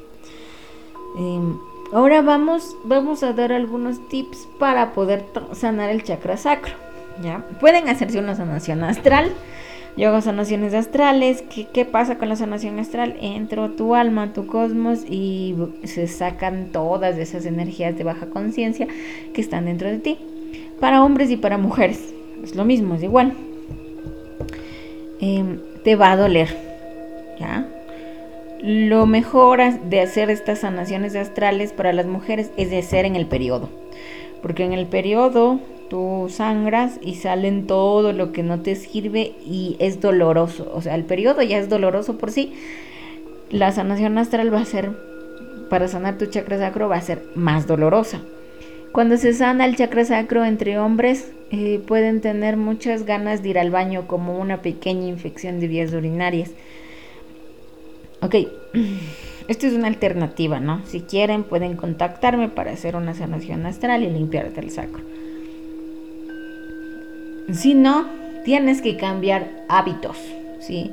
Em, 1.18 1.58
ahora 1.92 2.22
vamos, 2.22 2.76
vamos 2.86 3.24
a 3.24 3.34
dar 3.34 3.52
algunos 3.52 4.08
tips 4.08 4.48
para 4.58 4.94
poder 4.94 5.26
sanar 5.54 5.90
el 5.90 6.04
chakra 6.04 6.38
sacro, 6.38 6.74
¿ya? 7.22 7.46
Pueden 7.60 7.90
hacerse 7.90 8.20
una 8.20 8.36
sanación 8.36 8.84
astral. 8.84 9.32
Yo 9.98 10.08
hago 10.08 10.22
sanaciones 10.22 10.74
astrales. 10.74 11.44
¿Qué, 11.54 11.68
¿Qué, 11.68 11.84
pasa 11.84 12.18
con 12.18 12.30
la 12.30 12.38
sanación 12.38 12.80
astral? 12.80 13.18
Entro 13.20 13.72
tu 13.72 13.94
alma, 13.94 14.32
tu 14.32 14.48
cosmos 14.48 15.00
y 15.06 15.54
se 15.84 16.08
sacan 16.08 16.72
todas 16.72 17.18
esas 17.18 17.46
energías 17.46 17.98
de 17.98 18.06
baja 18.06 18.28
conciencia 18.28 18.88
que 19.34 19.42
están 19.42 19.66
dentro 19.66 19.90
de 19.90 20.00
ti 20.00 20.18
para 20.82 21.04
hombres 21.04 21.32
y 21.32 21.38
para 21.38 21.58
mujeres. 21.58 22.14
Es 22.44 22.56
lo 22.56 22.66
mismo, 22.66 22.96
es 22.96 23.04
igual. 23.04 23.34
Em, 25.22 25.60
te 25.84 25.96
va 25.96 26.12
a 26.12 26.18
doler. 26.18 26.50
¿Ya? 27.40 27.68
Lo 28.62 29.06
mejor 29.06 29.62
de 29.62 30.02
hacer 30.02 30.30
estas 30.30 30.60
sanaciones 30.60 31.16
astrales 31.16 31.72
para 31.72 31.94
las 31.94 32.08
mujeres 32.08 32.52
es 32.58 32.70
de 32.70 32.80
hacer 32.80 33.06
en 33.06 33.16
el 33.16 33.28
periodo. 33.28 33.70
Porque 34.42 34.66
en 34.66 34.74
el 34.74 34.88
periodo 34.88 35.60
tú 35.90 36.28
sangras 36.30 37.00
y 37.02 37.16
salen 37.16 37.68
todo 37.68 38.12
lo 38.12 38.32
que 38.32 38.44
no 38.44 38.62
te 38.62 38.76
sirve 38.76 39.34
y 39.46 39.78
es 39.80 40.02
doloroso. 40.02 40.72
O 40.74 40.82
sea, 40.82 40.96
el 40.96 41.06
periodo 41.06 41.44
ya 41.44 41.60
es 41.60 41.70
doloroso 41.70 42.18
por 42.18 42.32
sí. 42.32 42.54
La 43.52 43.72
sanación 43.72 44.18
astral 44.18 44.52
va 44.52 44.62
a 44.62 44.66
ser, 44.66 44.92
para 45.70 45.88
sanar 45.88 46.18
tu 46.18 46.26
chakra 46.26 46.58
sacro, 46.58 46.90
va 46.90 46.96
a 46.96 47.02
ser 47.02 47.24
más 47.36 47.68
dolorosa. 47.68 48.22
Cuando 48.92 49.16
se 49.16 49.34
sana 49.34 49.66
el 49.66 49.78
chakra 49.78 50.04
sacro 50.04 50.44
entre 50.44 50.78
hombres, 50.78 51.32
eh, 51.50 51.82
pueden 51.88 52.20
tener 52.20 52.58
muchas 52.58 53.06
ganas 53.06 53.42
de 53.42 53.50
ir 53.50 53.60
al 53.60 53.72
baño 53.72 54.06
como 54.06 54.38
una 54.38 54.62
pequeña 54.62 55.08
infección 55.08 55.62
de 55.62 55.70
vías 55.70 55.94
urinarias. 55.94 56.52
Ok, 58.22 58.36
esto 59.48 59.68
es 59.68 59.74
una 59.74 59.88
alternativa, 59.88 60.60
¿no? 60.60 60.86
Si 60.86 61.02
quieren 61.02 61.44
pueden 61.44 61.78
contactarme 61.78 62.50
para 62.50 62.72
hacer 62.72 62.98
una 62.98 63.14
sanación 63.14 63.66
astral 63.66 64.04
y 64.04 64.10
limpiarte 64.10 64.60
el 64.60 64.72
sacro. 64.72 65.04
Si 67.54 67.76
no, 67.76 68.08
tienes 68.44 68.82
que 68.82 68.98
cambiar 68.98 69.48
hábitos, 69.70 70.18
¿sí? 70.60 70.92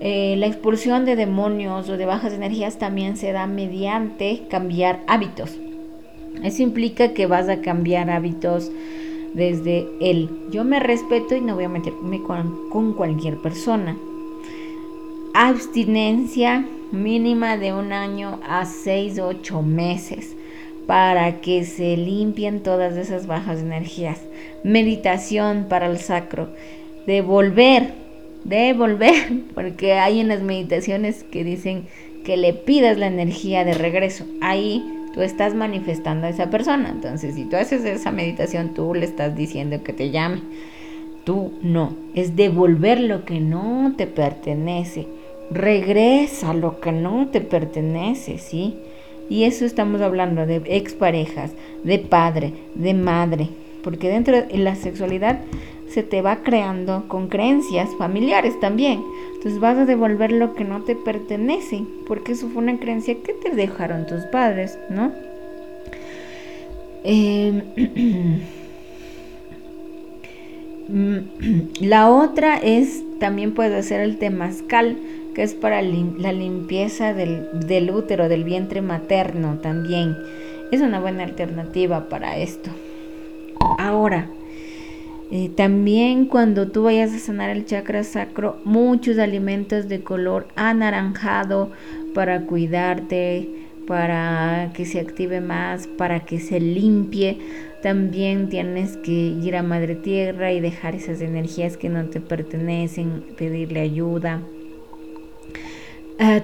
Eh, 0.00 0.34
la 0.36 0.46
expulsión 0.46 1.04
de 1.04 1.14
demonios 1.14 1.88
o 1.88 1.96
de 1.96 2.06
bajas 2.06 2.32
energías 2.32 2.78
también 2.78 3.16
se 3.16 3.30
da 3.30 3.46
mediante 3.46 4.42
cambiar 4.48 5.00
hábitos. 5.06 5.58
Eso 6.42 6.62
implica 6.62 7.12
que 7.14 7.26
vas 7.26 7.48
a 7.48 7.60
cambiar 7.60 8.10
hábitos 8.10 8.70
desde 9.34 9.86
el 10.00 10.30
yo 10.50 10.64
me 10.64 10.80
respeto 10.80 11.36
y 11.36 11.40
no 11.40 11.54
voy 11.54 11.64
a 11.64 11.68
meterme 11.68 12.22
con, 12.22 12.94
cualquier 12.94 13.36
persona. 13.36 13.96
Abstinencia 15.34 16.66
mínima 16.90 17.56
de 17.56 17.72
un 17.72 17.92
año 17.92 18.40
a 18.48 18.64
seis 18.64 19.18
o 19.18 19.28
ocho 19.28 19.62
meses 19.62 20.34
para 20.86 21.40
que 21.40 21.64
se 21.64 21.96
limpien 21.96 22.62
todas 22.62 22.96
esas 22.96 23.26
bajas 23.26 23.60
energías. 23.60 24.20
Meditación 24.64 25.66
para 25.68 25.86
el 25.86 25.98
sacro. 25.98 26.48
Devolver, 27.06 27.92
devolver, 28.44 29.42
porque 29.54 29.92
hay 29.94 30.20
unas 30.22 30.42
meditaciones 30.42 31.24
que 31.24 31.44
dicen 31.44 31.86
que 32.24 32.36
le 32.36 32.54
pidas 32.54 32.96
la 32.96 33.06
energía 33.06 33.64
de 33.64 33.74
regreso. 33.74 34.24
Ahí 34.40 34.82
estás 35.22 35.54
manifestando 35.54 36.26
a 36.26 36.30
esa 36.30 36.50
persona. 36.50 36.90
Entonces, 36.90 37.34
si 37.34 37.44
tú 37.44 37.56
haces 37.56 37.84
esa 37.84 38.10
meditación, 38.10 38.74
tú 38.74 38.94
le 38.94 39.04
estás 39.04 39.36
diciendo 39.36 39.82
que 39.82 39.92
te 39.92 40.10
llame. 40.10 40.42
Tú 41.24 41.52
no. 41.62 41.94
Es 42.14 42.36
devolver 42.36 43.00
lo 43.00 43.24
que 43.24 43.40
no 43.40 43.94
te 43.96 44.06
pertenece. 44.06 45.06
Regresa 45.50 46.54
lo 46.54 46.80
que 46.80 46.92
no 46.92 47.28
te 47.28 47.40
pertenece, 47.40 48.38
¿sí? 48.38 48.76
Y 49.30 49.44
eso 49.44 49.64
estamos 49.64 50.00
hablando 50.00 50.46
de 50.46 50.62
exparejas, 50.66 51.52
de 51.84 51.98
padre, 51.98 52.52
de 52.74 52.94
madre. 52.94 53.48
Porque 53.82 54.08
dentro 54.08 54.42
de 54.42 54.58
la 54.58 54.74
sexualidad 54.74 55.40
se 55.90 56.02
te 56.02 56.22
va 56.22 56.42
creando 56.42 57.04
con 57.08 57.28
creencias 57.28 57.90
familiares 57.96 58.58
también. 58.60 59.02
Entonces 59.34 59.60
vas 59.60 59.78
a 59.78 59.84
devolver 59.86 60.32
lo 60.32 60.54
que 60.54 60.64
no 60.64 60.82
te 60.82 60.96
pertenece, 60.96 61.84
porque 62.06 62.32
eso 62.32 62.48
fue 62.48 62.62
una 62.62 62.78
creencia 62.78 63.16
que 63.22 63.32
te 63.32 63.50
dejaron 63.50 64.06
tus 64.06 64.22
padres, 64.24 64.78
¿no? 64.90 65.12
Em, 67.04 67.62
la 71.80 72.10
otra 72.10 72.58
es, 72.58 73.02
también 73.20 73.54
puede 73.54 73.82
ser 73.82 74.00
el 74.00 74.18
temazcal, 74.18 74.96
que 75.34 75.42
es 75.42 75.54
para 75.54 75.82
la 75.82 76.32
limpieza 76.32 77.14
del, 77.14 77.48
del 77.66 77.90
útero, 77.90 78.28
del 78.28 78.44
vientre 78.44 78.82
materno 78.82 79.58
también. 79.62 80.16
Es 80.72 80.80
una 80.80 81.00
buena 81.00 81.22
alternativa 81.22 82.08
para 82.08 82.36
esto. 82.36 82.70
Ahora, 83.78 84.28
eh, 85.30 85.50
también 85.54 86.24
cuando 86.24 86.68
tú 86.68 86.84
vayas 86.84 87.12
a 87.12 87.18
sanar 87.18 87.50
el 87.50 87.66
chakra 87.66 88.02
sacro, 88.02 88.58
muchos 88.64 89.18
alimentos 89.18 89.86
de 89.88 90.00
color 90.00 90.48
anaranjado 90.56 91.70
para 92.14 92.46
cuidarte, 92.46 93.48
para 93.86 94.70
que 94.74 94.86
se 94.86 95.00
active 95.00 95.40
más, 95.40 95.86
para 95.86 96.20
que 96.20 96.40
se 96.40 96.60
limpie. 96.60 97.38
También 97.82 98.48
tienes 98.48 98.96
que 98.96 99.12
ir 99.12 99.54
a 99.54 99.62
Madre 99.62 99.94
Tierra 99.96 100.52
y 100.52 100.60
dejar 100.60 100.94
esas 100.94 101.20
energías 101.20 101.76
que 101.76 101.90
no 101.90 102.06
te 102.06 102.20
pertenecen, 102.20 103.22
pedirle 103.36 103.80
ayuda. 103.80 104.40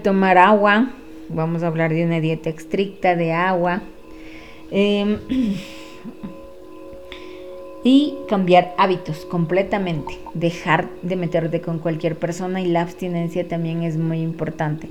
tomar 0.03 0.38
agua, 0.38 0.90
vamos 1.31 1.62
a 1.62 1.68
hablar 1.68 1.92
de 1.92 2.05
una 2.05 2.20
dieta 2.20 2.51
estricta 2.51 3.16
de 3.16 3.33
agua. 3.33 3.83
Em, 4.70 5.18
y 7.85 8.16
cambiar 8.29 8.75
hábitos 8.79 9.27
completamente, 9.27 10.18
dejar 10.33 10.88
de 11.03 11.16
meterte 11.16 11.61
con 11.61 11.79
cualquier 11.79 12.16
persona 12.16 12.62
y 12.62 12.66
la 12.66 12.81
abstinencia 12.81 13.47
también 13.47 13.83
es 13.83 13.99
muy 13.99 14.20
importante. 14.20 14.88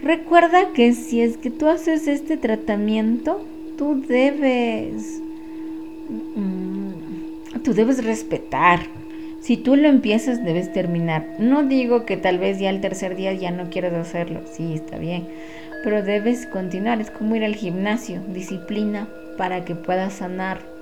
Recuerda 0.00 0.72
que 0.74 0.92
si 0.92 1.22
es 1.22 1.38
que 1.38 1.50
tú 1.50 1.66
haces 1.66 2.06
este 2.06 2.36
tratamiento, 2.36 3.42
tú 3.78 4.04
debes 4.06 5.22
mm, 6.36 7.62
tú 7.62 7.72
debes 7.72 8.04
respetar. 8.04 8.80
Si 9.40 9.56
tú 9.56 9.76
lo 9.76 9.88
empiezas, 9.88 10.44
debes 10.44 10.72
terminar. 10.72 11.36
No 11.38 11.64
digo 11.64 12.04
que 12.04 12.16
tal 12.16 12.38
vez 12.38 12.58
ya 12.58 12.70
el 12.70 12.80
tercer 12.80 13.16
día 13.16 13.32
ya 13.32 13.50
no 13.50 13.70
quieras 13.70 13.94
hacerlo. 13.94 14.40
Sí, 14.50 14.74
está 14.74 14.98
bien. 14.98 15.26
Pero 15.82 16.02
debes 16.02 16.46
continuar. 16.46 17.00
Es 17.00 17.10
como 17.10 17.36
ir 17.36 17.44
al 17.44 17.54
gimnasio. 17.54 18.22
Disciplina 18.32 19.06
para 19.36 19.64
que 19.64 19.74
puedas 19.74 20.14
sanar 20.14 20.73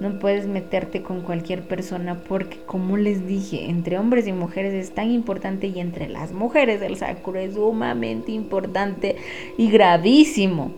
no 0.00 0.18
puedes 0.18 0.46
meterte 0.46 1.02
con 1.02 1.22
cualquier 1.22 1.62
persona 1.62 2.24
porque, 2.28 2.58
como 2.66 2.96
les 2.96 3.26
dije, 3.26 3.66
entre 3.70 3.98
hombres 3.98 4.26
y 4.26 4.32
mujeres 4.32 4.74
es 4.74 4.92
tan 4.94 5.10
importante 5.10 5.68
y 5.68 5.78
entre 5.78 6.08
las 6.08 6.32
mujeres 6.32 6.82
el 6.82 6.96
sacro 6.96 7.38
es 7.38 7.54
sumamente 7.54 8.32
importante 8.32 9.16
y 9.56 9.70
gravísimo. 9.70 10.72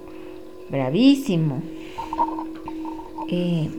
Gravísimo. 0.70 1.62
Eh, 3.29 3.70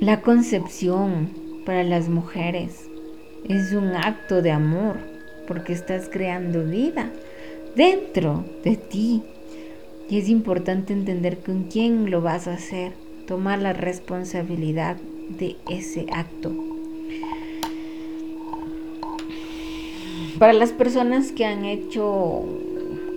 la 0.00 0.20
concepción 0.20 1.30
para 1.64 1.82
las 1.82 2.08
mujeres 2.08 2.88
es 3.48 3.72
un 3.72 3.96
acto 3.96 4.42
de 4.42 4.50
amor 4.50 4.96
porque 5.48 5.72
estás 5.72 6.08
creando 6.08 6.64
vida 6.64 7.10
dentro 7.74 8.44
de 8.64 8.76
ti 8.76 9.22
y 10.08 10.18
es 10.18 10.28
importante 10.28 10.92
entender 10.92 11.38
con 11.38 11.64
quién 11.64 12.10
lo 12.10 12.20
vas 12.20 12.46
a 12.46 12.54
hacer, 12.54 12.92
tomar 13.26 13.58
la 13.58 13.72
responsabilidad 13.72 14.96
de 15.28 15.56
ese 15.68 16.06
acto. 16.12 16.52
Para 20.38 20.52
las 20.52 20.72
personas 20.72 21.32
que 21.32 21.44
han 21.44 21.64
hecho, 21.64 22.44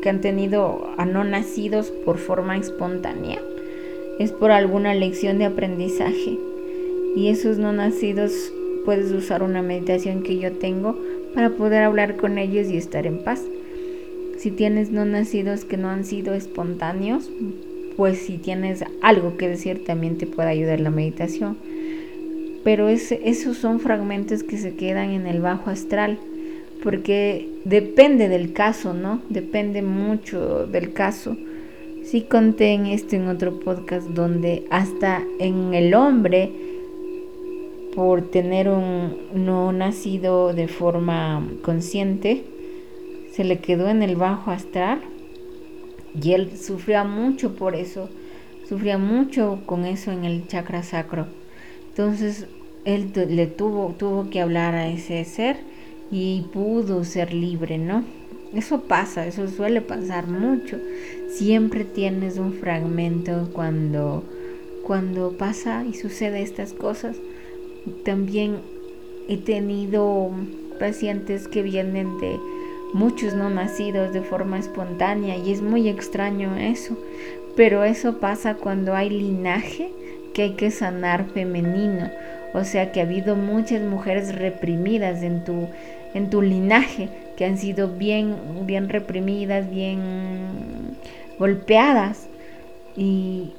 que 0.02 0.10
han 0.10 0.22
tenido 0.22 0.90
a 0.98 1.06
no 1.06 1.24
nacidos 1.24 1.92
por 2.06 2.18
forma 2.18 2.58
espontánea, 2.58 3.42
es 4.20 4.32
por 4.32 4.52
alguna 4.52 4.94
lección 4.94 5.38
de 5.38 5.46
aprendizaje. 5.46 6.38
Y 7.16 7.30
esos 7.30 7.58
no 7.58 7.74
nacidos 7.74 8.54
puedes 8.86 9.12
usar 9.12 9.44
una 9.44 9.62
meditación 9.62 10.24
que 10.24 10.38
yo 10.38 10.54
tengo 10.54 10.98
para 11.34 11.52
poder 11.52 11.84
hablar 11.84 12.18
con 12.18 12.38
ellos 12.38 12.68
y 12.68 12.78
estar 12.78 13.06
en 13.06 13.24
paz. 13.24 13.44
Si 14.40 14.52
tienes 14.52 14.90
no 14.90 15.04
nacidos 15.04 15.66
que 15.66 15.76
no 15.76 15.90
han 15.90 16.06
sido 16.06 16.34
espontáneos, 16.34 17.30
pues 17.98 18.20
si 18.20 18.38
tienes 18.38 18.86
algo 19.02 19.36
que 19.36 19.50
decir 19.50 19.84
también 19.84 20.18
te 20.18 20.28
puede 20.28 20.48
ayudar 20.48 20.80
la 20.80 20.92
meditación. 20.92 21.58
Pero 22.64 22.88
esos 22.88 23.58
son 23.58 23.82
fragmentos 23.82 24.44
que 24.44 24.58
se 24.58 24.76
quedan 24.76 25.10
en 25.10 25.28
el 25.28 25.42
bajo 25.42 25.70
astral, 25.70 26.20
porque 26.82 27.50
depende 27.66 28.30
del 28.30 28.54
caso, 28.54 28.94
¿no? 28.94 29.22
Depende 29.28 29.82
mucho 29.82 30.68
del 30.68 30.94
caso. 30.94 31.36
Sí 32.06 32.22
conté 32.22 32.72
en 32.72 32.86
esto 32.86 33.18
en 33.18 33.28
otro 33.28 33.60
podcast 33.60 34.08
donde 34.08 34.64
hasta 34.70 35.22
en 35.40 35.74
el 35.74 35.94
hombre, 35.94 36.50
por 37.94 38.22
tener 38.22 38.70
un 38.70 39.18
no 39.34 39.74
nacido 39.74 40.54
de 40.54 40.70
forma 40.70 41.46
consciente, 41.62 42.44
se 43.40 43.46
le 43.46 43.60
quedó 43.60 43.88
en 43.88 44.04
el 44.04 44.18
bajo 44.18 44.52
astral 44.52 45.00
y 46.22 46.34
él 46.34 46.58
sufría 46.58 47.06
mucho 47.06 47.56
por 47.56 47.74
eso, 47.74 48.10
sufría 48.68 48.98
mucho 48.98 49.62
con 49.66 49.86
eso 49.86 50.12
en 50.12 50.26
el 50.26 50.46
chakra 50.48 50.84
sacro. 50.84 51.26
Entonces 51.88 52.48
él 52.84 53.14
le 53.16 53.48
tuvo, 53.48 53.96
tuvo 53.98 54.30
que 54.30 54.42
hablar 54.42 54.76
a 54.76 54.90
ese 54.90 55.24
ser 55.24 55.56
y 56.12 56.48
pudo 56.52 57.06
ser 57.06 57.34
libre, 57.34 57.78
¿no? 57.78 58.04
Eso 58.54 58.82
pasa, 58.82 59.26
eso 59.26 59.48
suele 59.48 59.80
pasar 59.80 60.28
mucho. 60.28 60.78
Siempre 61.30 61.86
tienes 61.86 62.40
un 62.40 62.52
fragmento 62.52 63.52
cuando, 63.54 64.26
cuando 64.86 65.38
pasa 65.38 65.86
y 65.86 65.94
sucede 65.94 66.42
estas 66.42 66.74
cosas. 66.74 67.16
También 68.04 68.58
he 69.30 69.38
tenido 69.38 70.30
pacientes 70.78 71.48
que 71.48 71.64
vienen 71.64 72.20
de 72.20 72.38
muchos 72.94 73.34
no 73.34 73.50
nacidos 73.50 74.14
de 74.14 74.22
forma 74.22 74.60
espontánea 74.60 75.38
y 75.38 75.52
es 75.52 75.62
muy 75.62 75.88
extraño 75.90 76.56
eso. 76.58 76.98
Pero 77.56 77.84
eso 77.84 78.20
pasa 78.20 78.56
cuando 78.56 78.96
hay 78.96 79.10
linaje 79.10 79.92
que 80.34 80.44
hay 80.44 80.54
que 80.54 80.72
sanar 80.72 81.26
femenino. 81.34 82.10
O 82.54 82.64
sea 82.64 82.92
que 82.92 83.02
ha 83.02 83.04
habido 83.04 83.36
muchas 83.36 83.82
mujeres 83.82 84.36
reprimidas 84.36 85.22
en 85.22 85.44
tu, 85.44 85.68
en 86.14 86.30
tu 86.30 86.42
linaje 86.42 87.10
que 87.38 87.46
han 87.46 87.58
sido 87.58 87.90
bien, 87.90 88.36
bien 88.66 88.90
reprimidas, 88.90 89.70
bien 89.70 90.00
golpeadas. 91.38 92.28
Y, 92.96 93.54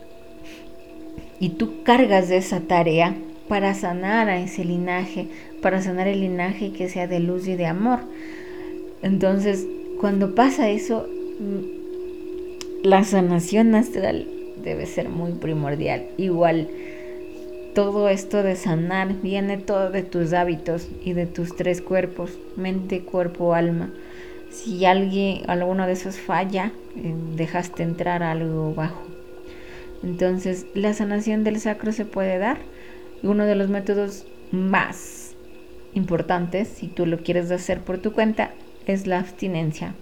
y 1.38 1.50
tú 1.50 1.82
cargas 1.82 2.28
de 2.28 2.36
esa 2.36 2.60
tarea 2.60 3.14
para 3.48 3.74
sanar 3.74 4.28
a 4.28 4.38
ese 4.40 4.64
linaje, 4.64 5.28
para 5.62 5.82
sanar 5.82 6.08
el 6.08 6.20
linaje 6.20 6.72
que 6.72 6.88
sea 6.88 7.06
de 7.06 7.20
luz 7.20 7.48
y 7.48 7.56
de 7.56 7.66
amor. 7.66 8.00
Entonces, 9.02 9.66
cuando 10.00 10.34
pasa 10.34 10.70
eso, 10.70 11.06
mm, 11.38 12.86
la 12.86 13.04
sanación 13.04 13.74
astral 13.74 14.26
debe 14.62 14.86
ser 14.86 15.08
muy 15.08 15.32
primordial. 15.32 16.06
Igual, 16.16 16.68
todo 17.74 18.08
esto 18.08 18.42
de 18.42 18.56
sanar 18.56 19.14
viene 19.22 19.56
todo 19.58 19.90
de 19.90 20.02
tus 20.02 20.32
hábitos 20.32 20.88
y 21.04 21.12
de 21.12 21.26
tus 21.26 21.56
tres 21.56 21.80
cuerpos, 21.80 22.38
mente, 22.56 23.00
cuerpo, 23.00 23.54
alma. 23.54 23.90
Si 24.50 24.84
alguien, 24.84 25.42
alguno 25.48 25.86
de 25.86 25.92
esos 25.92 26.18
falla, 26.18 26.72
eh, 26.96 27.14
dejaste 27.36 27.82
entrar 27.82 28.22
algo 28.22 28.74
bajo. 28.74 29.02
Entonces, 30.02 30.66
la 30.74 30.94
sanación 30.94 31.44
del 31.44 31.60
sacro 31.60 31.92
se 31.92 32.04
puede 32.04 32.38
dar. 32.38 32.58
Uno 33.22 33.44
de 33.44 33.54
los 33.54 33.68
métodos 33.68 34.26
más 34.50 35.34
importantes, 35.94 36.68
si 36.68 36.88
tú 36.88 37.06
lo 37.06 37.18
quieres 37.18 37.50
hacer 37.50 37.80
por 37.80 37.98
tu 37.98 38.12
cuenta, 38.12 38.50
es 38.92 39.06
la 39.06 39.20
abstinencia 39.20 39.94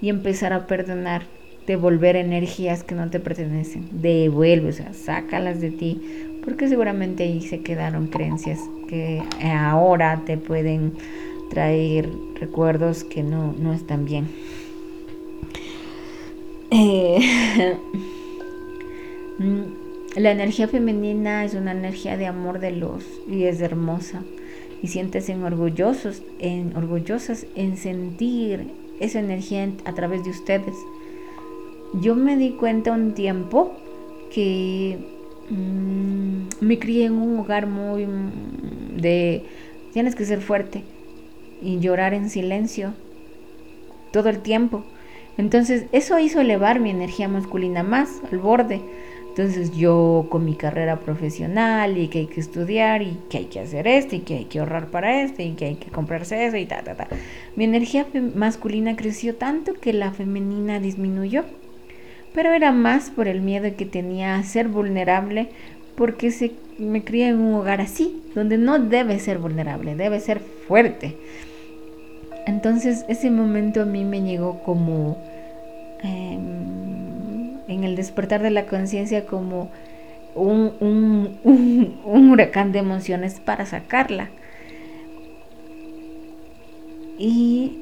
y 0.00 0.08
empezar 0.08 0.52
a 0.52 0.66
perdonar, 0.66 1.22
devolver 1.66 2.16
energías 2.16 2.84
que 2.84 2.94
no 2.94 3.08
te 3.10 3.20
pertenecen, 3.20 3.88
devuelve, 3.92 4.68
o 4.68 4.72
sea, 4.72 4.92
sácalas 4.92 5.60
de 5.60 5.70
ti, 5.70 6.00
porque 6.44 6.68
seguramente 6.68 7.24
ahí 7.24 7.40
se 7.40 7.62
quedaron 7.62 8.08
creencias 8.08 8.60
que 8.88 9.22
ahora 9.42 10.22
te 10.26 10.36
pueden 10.36 10.92
traer 11.50 12.08
recuerdos 12.38 13.04
que 13.04 13.22
no, 13.22 13.54
no 13.58 13.72
están 13.72 14.04
bien. 14.04 14.28
Eh, 16.70 17.18
la 20.16 20.30
energía 20.32 20.68
femenina 20.68 21.44
es 21.44 21.54
una 21.54 21.72
energía 21.72 22.16
de 22.16 22.26
amor 22.26 22.58
de 22.58 22.72
luz 22.72 23.04
y 23.28 23.44
es 23.44 23.60
hermosa 23.60 24.22
y 24.82 24.88
siéntese 24.88 25.34
orgullosos, 25.36 26.22
en, 26.38 26.76
orgullosas 26.76 27.46
en 27.54 27.76
sentir 27.76 28.70
esa 29.00 29.20
energía 29.20 29.68
a 29.84 29.94
través 29.94 30.24
de 30.24 30.30
ustedes. 30.30 30.74
Yo 32.00 32.14
me 32.14 32.36
di 32.36 32.50
cuenta 32.50 32.92
un 32.92 33.14
tiempo 33.14 33.72
que 34.32 34.98
mm, 35.48 36.64
me 36.64 36.78
crié 36.78 37.06
en 37.06 37.14
un 37.14 37.38
hogar 37.38 37.66
muy 37.66 38.06
mm, 38.06 39.00
de 39.00 39.44
tienes 39.92 40.14
que 40.14 40.24
ser 40.24 40.40
fuerte 40.40 40.82
y 41.62 41.78
llorar 41.78 42.14
en 42.14 42.28
silencio 42.30 42.94
todo 44.12 44.28
el 44.28 44.40
tiempo. 44.40 44.84
Entonces 45.36 45.86
eso 45.92 46.18
hizo 46.18 46.40
elevar 46.40 46.80
mi 46.80 46.90
energía 46.90 47.28
masculina 47.28 47.82
más 47.82 48.20
al 48.30 48.38
borde. 48.38 48.80
Entonces 49.36 49.76
yo 49.76 50.28
con 50.30 50.44
mi 50.44 50.54
carrera 50.54 51.00
profesional 51.00 51.98
y 51.98 52.06
que 52.06 52.20
hay 52.20 52.26
que 52.26 52.38
estudiar 52.38 53.02
y 53.02 53.18
que 53.28 53.38
hay 53.38 53.44
que 53.46 53.58
hacer 53.58 53.88
esto 53.88 54.14
y 54.14 54.20
que 54.20 54.36
hay 54.36 54.44
que 54.44 54.60
ahorrar 54.60 54.92
para 54.92 55.22
esto 55.22 55.42
y 55.42 55.54
que 55.54 55.64
hay 55.64 55.74
que 55.74 55.90
comprarse 55.90 56.46
eso 56.46 56.56
y 56.56 56.66
ta, 56.66 56.84
ta, 56.84 56.94
ta. 56.94 57.08
Mi 57.56 57.64
energía 57.64 58.06
masculina 58.36 58.94
creció 58.94 59.34
tanto 59.34 59.74
que 59.74 59.92
la 59.92 60.12
femenina 60.12 60.78
disminuyó. 60.78 61.42
Pero 62.32 62.52
era 62.52 62.70
más 62.70 63.10
por 63.10 63.26
el 63.26 63.40
miedo 63.40 63.68
que 63.76 63.86
tenía 63.86 64.36
a 64.36 64.42
ser 64.44 64.68
vulnerable 64.68 65.48
porque 65.96 66.30
se, 66.30 66.52
me 66.78 67.02
crié 67.02 67.30
en 67.30 67.40
un 67.40 67.54
hogar 67.54 67.80
así, 67.80 68.22
donde 68.36 68.56
no 68.56 68.78
debe 68.78 69.18
ser 69.18 69.38
vulnerable, 69.38 69.96
debe 69.96 70.20
ser 70.20 70.38
fuerte. 70.38 71.16
Entonces 72.46 73.04
ese 73.08 73.32
momento 73.32 73.82
a 73.82 73.84
mí 73.84 74.04
me 74.04 74.22
llegó 74.22 74.62
como... 74.62 75.18
Em, 76.04 76.73
en 77.68 77.84
el 77.84 77.96
despertar 77.96 78.42
de 78.42 78.50
la 78.50 78.66
conciencia 78.66 79.26
como 79.26 79.70
un, 80.34 81.38
un, 81.44 82.30
huracán 82.30 82.72
de 82.72 82.80
emociones 82.80 83.40
para 83.40 83.66
sacarla. 83.66 84.30
Y, 87.18 87.78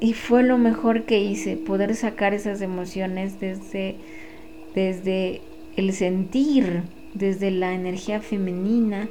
y, 0.00 0.14
fue 0.14 0.42
lo 0.42 0.56
mejor 0.56 1.04
que 1.04 1.20
hice, 1.20 1.56
poder 1.56 1.94
sacar 1.94 2.32
esas 2.32 2.62
emociones 2.62 3.38
desde, 3.38 3.96
desde 4.74 5.42
el 5.76 5.92
sentir, 5.92 6.84
desde 7.12 7.50
la 7.50 7.74
energía 7.74 8.20
femenina, 8.20 9.10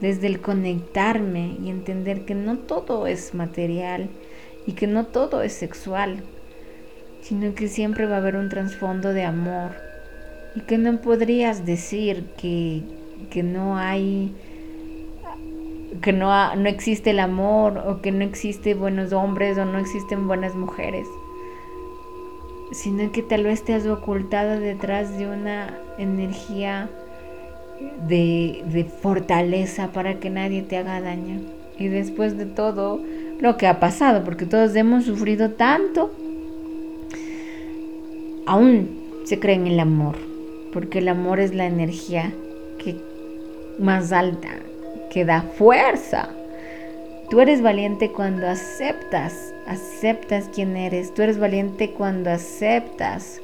desde 0.00 0.28
el 0.28 0.40
conectarme 0.40 1.56
y 1.64 1.70
entender 1.70 2.24
que 2.24 2.36
no 2.36 2.58
todo 2.58 3.08
es 3.08 3.34
material 3.34 4.08
y 4.66 4.72
que 4.72 4.86
no 4.86 5.06
todo 5.06 5.42
es 5.42 5.52
sexual, 5.52 6.22
sino 7.20 7.54
que 7.54 7.68
siempre 7.68 8.06
va 8.06 8.16
a 8.16 8.18
haber 8.18 8.36
un 8.36 8.48
trasfondo 8.48 9.12
de 9.12 9.24
amor 9.24 9.72
y 10.54 10.60
que 10.60 10.78
no 10.78 11.00
podrías 11.00 11.66
decir 11.66 12.24
que, 12.36 12.82
que 13.30 13.42
no 13.42 13.76
hay 13.76 14.34
que 16.02 16.12
no, 16.12 16.54
no 16.54 16.68
existe 16.68 17.10
el 17.10 17.20
amor 17.20 17.78
o 17.78 18.00
que 18.00 18.12
no 18.12 18.24
existe 18.24 18.74
buenos 18.74 19.12
hombres 19.12 19.58
o 19.58 19.64
no 19.64 19.78
existen 19.78 20.28
buenas 20.28 20.54
mujeres, 20.54 21.06
sino 22.72 23.10
que 23.10 23.22
tal 23.22 23.44
vez 23.44 23.64
te 23.64 23.74
has 23.74 23.86
ocultado 23.86 24.60
detrás 24.60 25.18
de 25.18 25.26
una 25.26 25.78
energía 25.96 26.90
de, 28.06 28.62
de 28.66 28.84
fortaleza 28.84 29.88
para 29.92 30.20
que 30.20 30.30
nadie 30.30 30.62
te 30.62 30.76
haga 30.76 31.00
daño. 31.00 31.40
Y 31.78 31.88
después 31.88 32.36
de 32.36 32.46
todo 32.46 33.00
lo 33.40 33.56
que 33.56 33.66
ha 33.66 33.80
pasado, 33.80 34.24
porque 34.24 34.46
todos 34.46 34.74
hemos 34.74 35.04
sufrido 35.04 35.52
tanto, 35.52 36.12
aún 38.48 39.20
se 39.24 39.38
cree 39.38 39.56
en 39.56 39.66
el 39.66 39.78
amor, 39.78 40.16
porque 40.72 41.00
el 41.00 41.08
amor 41.08 41.38
es 41.38 41.54
la 41.54 41.66
energía 41.66 42.32
que 42.78 42.96
más 43.78 44.10
alta, 44.10 44.48
que 45.10 45.26
da 45.26 45.42
fuerza. 45.42 46.30
Tú 47.28 47.40
eres 47.40 47.60
valiente 47.60 48.10
cuando 48.10 48.46
aceptas, 48.46 49.52
aceptas 49.66 50.48
quién 50.54 50.78
eres. 50.78 51.12
Tú 51.12 51.20
eres 51.20 51.38
valiente 51.38 51.90
cuando 51.90 52.30
aceptas, 52.30 53.42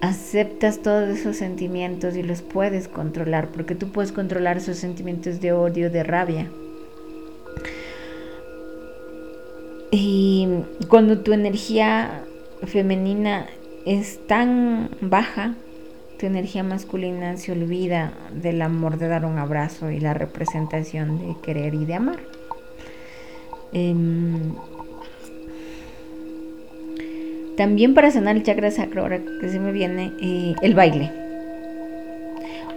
aceptas 0.00 0.80
todos 0.80 1.10
esos 1.10 1.36
sentimientos 1.36 2.16
y 2.16 2.22
los 2.22 2.40
puedes 2.40 2.88
controlar, 2.88 3.48
porque 3.48 3.74
tú 3.74 3.92
puedes 3.92 4.10
controlar 4.10 4.56
esos 4.56 4.78
sentimientos 4.78 5.38
de 5.42 5.52
odio, 5.52 5.90
de 5.90 6.02
rabia. 6.02 6.50
Y 9.90 10.48
cuando 10.88 11.18
tu 11.18 11.34
energía 11.34 12.24
femenina 12.66 13.46
es 13.86 14.20
tan 14.26 14.90
baja, 15.00 15.54
tu 16.18 16.26
energía 16.26 16.62
masculina 16.62 17.36
se 17.36 17.52
olvida 17.52 18.12
del 18.32 18.62
amor 18.62 18.98
de 18.98 19.08
dar 19.08 19.24
un 19.24 19.38
abrazo 19.38 19.90
y 19.90 19.98
la 19.98 20.14
representación 20.14 21.18
de 21.18 21.36
querer 21.42 21.74
y 21.74 21.84
de 21.84 21.94
amar. 21.94 22.20
Em, 23.72 24.54
también 27.56 27.94
para 27.94 28.10
sanar 28.10 28.36
el 28.36 28.42
chakra 28.44 28.70
sacro, 28.70 29.02
ahora 29.02 29.20
que 29.40 29.48
se 29.48 29.58
me 29.58 29.72
viene, 29.72 30.12
eh, 30.20 30.54
el 30.62 30.74
baile. 30.74 31.10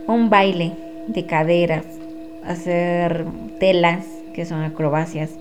Un 0.07 0.29
baile 0.29 0.73
de 1.07 1.25
caderas, 1.25 1.85
hacer 2.43 3.25
telas, 3.59 4.05
que 4.33 4.45
son 4.45 4.63
acrobacias, 4.63 5.31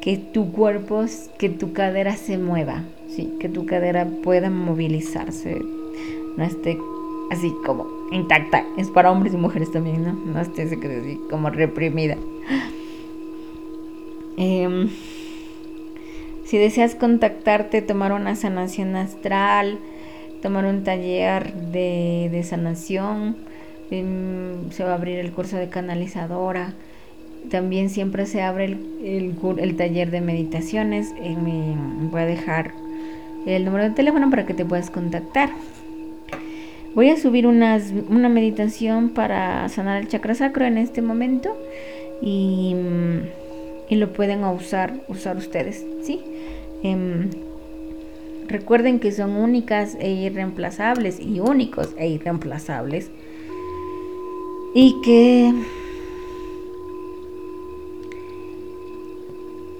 que 0.00 0.16
tu 0.16 0.52
cuerpo, 0.52 1.04
que 1.38 1.48
tu 1.48 1.72
cadera 1.72 2.14
se 2.16 2.38
mueva 2.38 2.82
sí, 3.14 3.32
que 3.38 3.48
tu 3.48 3.66
cadera 3.66 4.06
pueda 4.22 4.50
movilizarse, 4.50 5.60
no 6.36 6.44
esté 6.44 6.78
así 7.30 7.54
como 7.64 7.86
intacta. 8.10 8.64
Es 8.76 8.90
para 8.90 9.10
hombres 9.10 9.34
y 9.34 9.36
mujeres 9.36 9.72
también, 9.72 10.04
¿no? 10.04 10.12
No 10.12 10.40
esté 10.40 10.62
así 10.62 10.76
como 11.30 11.50
reprimida. 11.50 12.16
Em, 14.36 14.88
si 16.44 16.58
deseas 16.58 16.94
contactarte, 16.94 17.82
tomar 17.82 18.12
una 18.12 18.34
sanación 18.34 18.96
astral, 18.96 19.78
tomar 20.40 20.64
un 20.64 20.84
taller 20.84 21.54
de, 21.54 22.42
sanación, 22.44 23.36
em, 23.90 24.70
se 24.70 24.84
va 24.84 24.92
a 24.92 24.94
abrir 24.94 25.18
el 25.18 25.32
curso 25.32 25.56
de 25.56 25.68
canalizadora. 25.68 26.74
También 27.50 27.90
siempre 27.90 28.26
se 28.26 28.42
abre 28.42 28.64
el, 28.64 29.34
el, 29.58 29.76
taller 29.76 30.10
de 30.10 30.20
meditaciones. 30.20 31.12
voy 32.10 32.20
a 32.20 32.26
dejar 32.26 32.72
el 33.46 33.64
número 33.64 33.84
de 33.84 33.90
teléfono 33.90 34.30
para 34.30 34.46
que 34.46 34.54
te 34.54 34.64
puedas 34.64 34.90
contactar. 34.90 35.50
Voy 36.94 37.08
a 37.08 37.16
subir 37.16 37.46
una 37.46 38.28
meditación 38.28 39.10
para 39.10 39.68
sanar 39.70 40.02
el 40.02 40.08
chakra 40.08 40.34
sacro 40.34 40.66
en 40.66 40.76
este 40.76 41.00
momento 41.00 41.56
y, 42.20 42.76
lo 43.90 44.12
pueden 44.12 44.44
usar, 44.44 44.94
usar 45.08 45.36
ustedes, 45.36 45.84
¿sí? 46.02 46.20
Em, 46.82 47.28
recuerden 48.46 49.00
que 49.00 49.12
son 49.12 49.32
únicas 49.36 49.96
e 50.00 50.10
irreemplazables 50.10 51.20
y 51.20 51.40
únicos 51.40 51.94
e 51.96 52.08
irreemplazables 52.08 53.10
y 54.74 54.96
que 55.02 55.52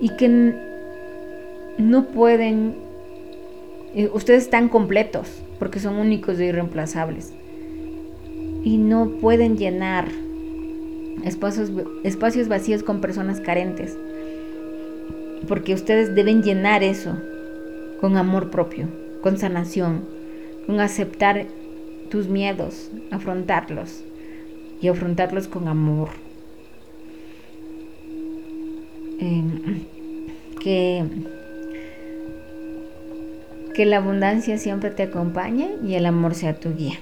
y 0.01 0.09
que 0.17 0.55
no 1.79 2.07
pueden 2.07 2.75
ustedes 4.13 4.45
están 4.45 4.69
completos 4.69 5.43
porque 5.59 5.81
son 5.81 5.97
únicos 5.97 6.39
e 6.39 6.47
irreemplazables. 6.47 7.33
Y 8.65 8.79
no 8.79 9.11
pueden 9.21 9.57
llenar 9.57 10.09
espacios, 11.25 11.71
espacios 12.05 12.49
vacíos 12.49 12.83
con 12.83 13.01
personas 13.01 13.41
carentes. 13.41 13.97
Porque 15.49 15.75
ustedes 15.75 16.15
deben 16.15 16.43
llenar 16.43 16.83
eso 16.83 17.17
con 18.01 18.17
amor 18.17 18.51
propio, 18.51 18.89
con 19.21 19.39
sanación, 19.39 20.05
con 20.67 20.81
aceptar 20.81 21.47
tus 22.11 22.29
miedos, 22.29 22.91
afrontarlos 23.11 24.05
y 24.81 24.89
afrontarlos 24.89 25.49
con 25.49 25.69
amor. 25.69 26.09
Em, 29.19 29.85
que 30.61 31.05
que 33.73 33.87
la 33.87 33.99
abundancia 33.99 34.59
siempre 34.59 34.91
te 34.91 35.05
acompañe 35.05 35.77
y 35.85 35.95
el 35.95 36.07
amor 36.07 36.35
sea 36.35 36.55
tu 36.55 36.75
guía. 36.75 36.99